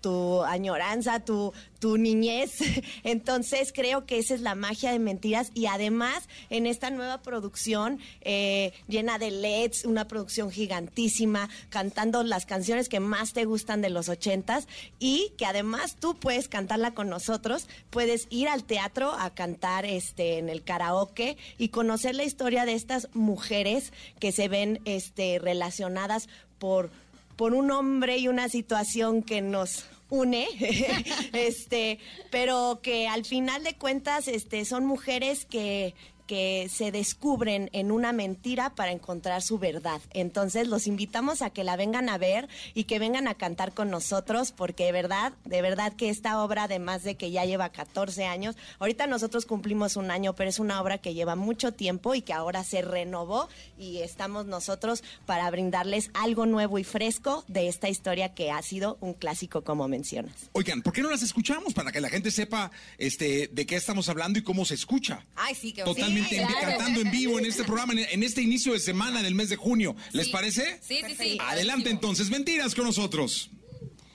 [0.00, 2.52] tu, añoranza, tu, tu niñez.
[3.04, 7.98] Entonces creo que esa es la magia de mentiras y además en esta nueva producción
[8.20, 13.90] eh, llena de LEDs, una producción gigantísima, cantando las canciones que más te gustan de
[13.90, 14.68] los ochentas
[14.98, 20.38] y que además tú puedes cantarla con nosotros, puedes ir al teatro a cantar este
[20.38, 26.28] en el karaoke y conocer la historia de estas mujeres que se ven este relacionadas
[26.58, 26.90] por
[27.36, 30.46] por un hombre y una situación que nos une,
[31.32, 31.98] este,
[32.30, 35.94] pero que al final de cuentas, este, son mujeres que
[36.26, 40.00] que se descubren en una mentira para encontrar su verdad.
[40.10, 43.90] Entonces los invitamos a que la vengan a ver y que vengan a cantar con
[43.90, 48.24] nosotros porque de verdad, de verdad que esta obra, además de que ya lleva 14
[48.24, 52.22] años, ahorita nosotros cumplimos un año, pero es una obra que lleva mucho tiempo y
[52.22, 53.48] que ahora se renovó
[53.78, 58.96] y estamos nosotros para brindarles algo nuevo y fresco de esta historia que ha sido
[59.00, 60.34] un clásico como mencionas.
[60.52, 64.08] Oigan, ¿por qué no las escuchamos para que la gente sepa este, de qué estamos
[64.08, 65.24] hablando y cómo se escucha?
[65.36, 66.13] Ay, sí, que Totalmente
[66.60, 69.56] cantando en vivo en este programa, en, en este inicio de semana del mes de
[69.56, 69.96] junio.
[70.12, 70.32] ¿Les Sí.
[70.32, 70.80] parece?
[70.86, 71.38] Sí, sí, sí.
[71.40, 73.50] Adelante entonces, mentiras con nosotros.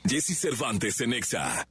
[0.07, 1.67] Jesse Cervantes en Exa.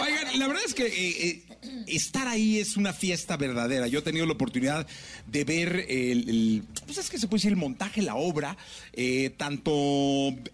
[0.00, 1.42] Oigan, la verdad es que eh, eh,
[1.86, 3.86] estar ahí es una fiesta verdadera.
[3.86, 4.86] Yo he tenido la oportunidad
[5.26, 8.56] de ver el, pues es que se puede decir el montaje, la obra,
[8.92, 9.70] eh, tanto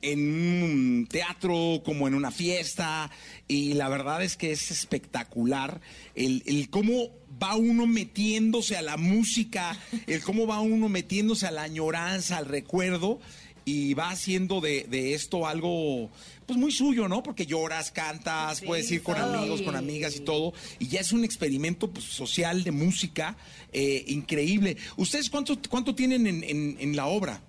[0.02, 3.10] en un teatro como en una fiesta.
[3.48, 5.80] Y la verdad es que es espectacular
[6.14, 7.10] el, cómo
[7.42, 9.76] va uno metiéndose a la música,
[10.06, 13.20] el cómo va uno metiéndose a la añoranza, al recuerdo
[13.64, 16.10] y va haciendo de esto algo
[16.52, 17.22] pues muy suyo, ¿no?
[17.22, 21.24] Porque lloras, cantas, puedes ir con amigos, con amigas y todo, y ya es un
[21.24, 23.36] experimento pues, social de música
[23.72, 24.76] eh, increíble.
[24.96, 27.40] ¿Ustedes cuánto, cuánto tienen en, en- en la obra?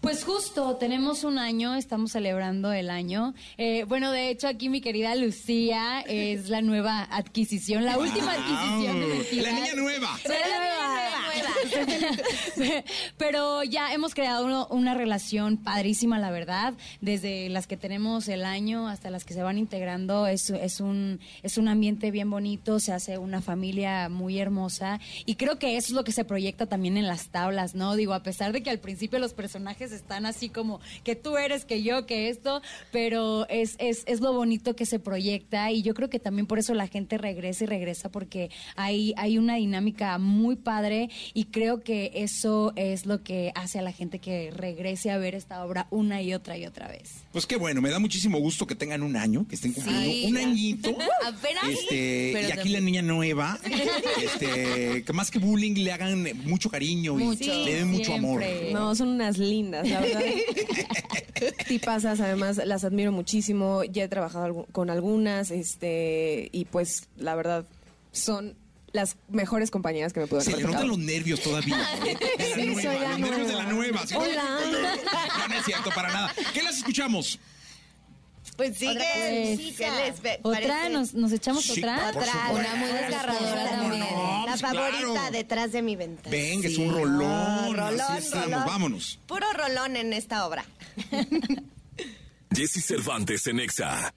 [0.00, 3.34] Pues justo, tenemos un año, estamos celebrando el año.
[3.58, 8.42] Eh, bueno, de hecho, aquí mi querida Lucía es la nueva adquisición, la última Wow.
[8.42, 9.52] adquisición de Mentiras.
[9.52, 10.18] La niña nueva.
[10.22, 12.84] Soy la niña nueva.
[13.18, 16.72] Pero ya hemos creado uno- una relación padrísima, la verdad.
[17.02, 21.20] Desde las que tenemos el año hasta las que se van integrando, es, es, un,
[21.42, 24.98] es un ambiente bien bonito, se hace una familia muy hermosa.
[25.26, 27.96] Y creo que eso es lo que se proyecta también en las tablas, ¿no?
[27.96, 31.64] Digo, a pesar de que al principio los personajes están así como que tú eres,
[31.64, 32.62] que yo, que esto,
[32.92, 36.58] pero es, es, es lo bonito que se proyecta y yo creo que también por
[36.58, 41.80] eso la gente regresa y regresa porque hay, hay una dinámica muy padre y creo
[41.82, 45.86] que eso es lo que hace a la gente que regrese a ver esta obra
[45.90, 47.22] una y otra y otra vez.
[47.32, 50.26] Pues qué bueno, me da muchísimo gusto que tengan un año, que estén cumpliendo Sí.
[50.28, 50.90] un añito.
[51.26, 51.64] Apenas.
[51.68, 53.58] Este, Pero y aquí también- la niña nueva,
[54.22, 58.42] este, que más que bullying le hagan mucho cariño y le den mucho amor.
[58.72, 60.20] No, son unas lindas, la verdad.
[61.68, 63.84] Tipazas, además, las admiro muchísimo.
[63.84, 67.64] Ya he trabajado con algunas, este, y pues, la verdad,
[68.12, 68.56] son
[68.92, 71.78] las mejores compañeras que me puedo Se le notan los nervios todavía.
[72.04, 72.16] ¿eh?
[72.38, 73.62] De la Sí, nueva, soy la los nervios de nueva.
[73.64, 74.06] la nueva.
[74.06, 74.14] ¿sí?
[74.16, 74.44] Hola.
[75.38, 76.34] No, no es cierto, para nada.
[76.52, 77.38] ¿Qué las escuchamos?
[78.60, 79.96] Pues sigue, Otra ¿qué cosita.
[80.04, 80.90] les ve- Otra, parece?
[80.90, 82.10] nos, nos echamos Sí, otra.
[82.12, 82.52] por supuesto.
[82.52, 84.00] Una muy desgarradora también.
[84.00, 85.30] No, La pues, favorita claro.
[85.30, 86.30] detrás de mi ventana.
[86.30, 87.30] Venga, es un rolón.
[87.32, 88.64] Ah, rolón, Así estamos, rolón.
[88.66, 89.18] vámonos.
[89.26, 90.64] Puro rolón en esta obra.
[92.54, 94.12] Jesse Cervantes en Exa.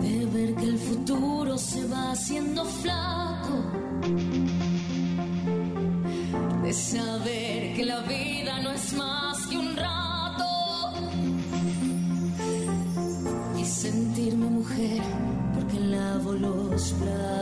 [0.00, 3.56] De ver que el futuro se va haciendo flaco
[6.62, 10.46] de saber que la vida no es más que un rato
[13.58, 15.02] y sentirme mujer
[15.54, 17.37] porque lavo los platos.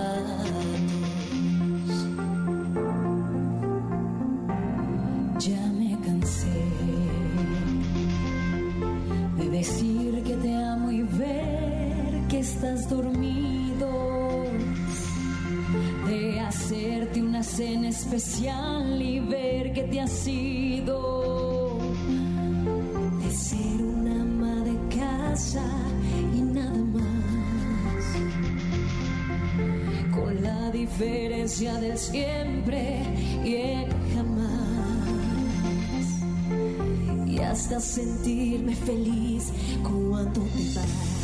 [31.47, 33.03] Diferencia del siempre
[33.44, 34.47] y el jamás.
[37.26, 41.15] Y hasta sentirme feliz cuando te vas.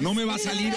[0.00, 0.14] No.
[0.14, 0.72] me va a salir.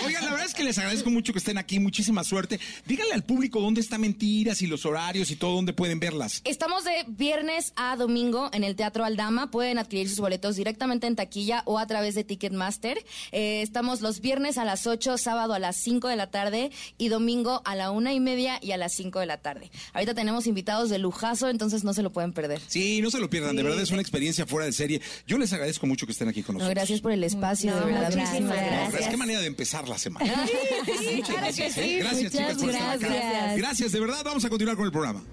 [0.63, 1.79] Que les agradezco mucho que estén aquí.
[1.79, 2.59] Muchísima suerte.
[2.85, 6.41] Díganle al público dónde está Mentiras y los horarios y todo, dónde pueden verlas.
[6.45, 9.51] Estamos de viernes a domingo en el Teatro Aldama.
[9.51, 12.97] Pueden adquirir sus boletos directamente en taquilla o a través de Ticketmaster.
[13.31, 17.09] Eh, estamos los viernes a las 8, sábado a las 5 de la tarde y
[17.09, 19.69] domingo a la una y media y a las 5 de la tarde.
[19.93, 22.61] Ahorita tenemos invitados de lujazo, entonces no se lo pueden perder.
[22.67, 23.55] Sí, no se lo pierdan.
[23.57, 25.01] De verdad es una experiencia fuera de serie.
[25.27, 26.75] Yo les agradezco mucho que estén aquí con No, nosotros.
[26.75, 28.15] gracias por el espacio, de verdad.
[28.15, 29.01] muchísimas gracias.
[29.01, 30.23] Es que manera de empezar la semana.
[30.99, 31.81] Sí, claro que Gracias, sí.
[31.81, 31.99] ¿eh?
[31.99, 33.07] Gracias, Muchas chicas, por estar acá.
[33.07, 33.57] gracias.
[33.57, 34.21] Gracias, de verdad.
[34.25, 35.23] Vamos a continuar con el programa.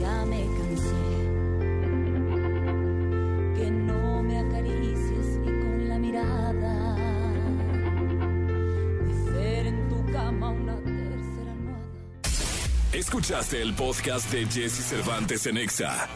[0.00, 1.02] Ya me cansé
[3.56, 6.96] que no me acaricies ni con la mirada.
[9.08, 11.86] Y ser en tu cama una tercera almohada.
[12.92, 16.08] Escuchaste el podcast de Jesse Cervantes en Exa.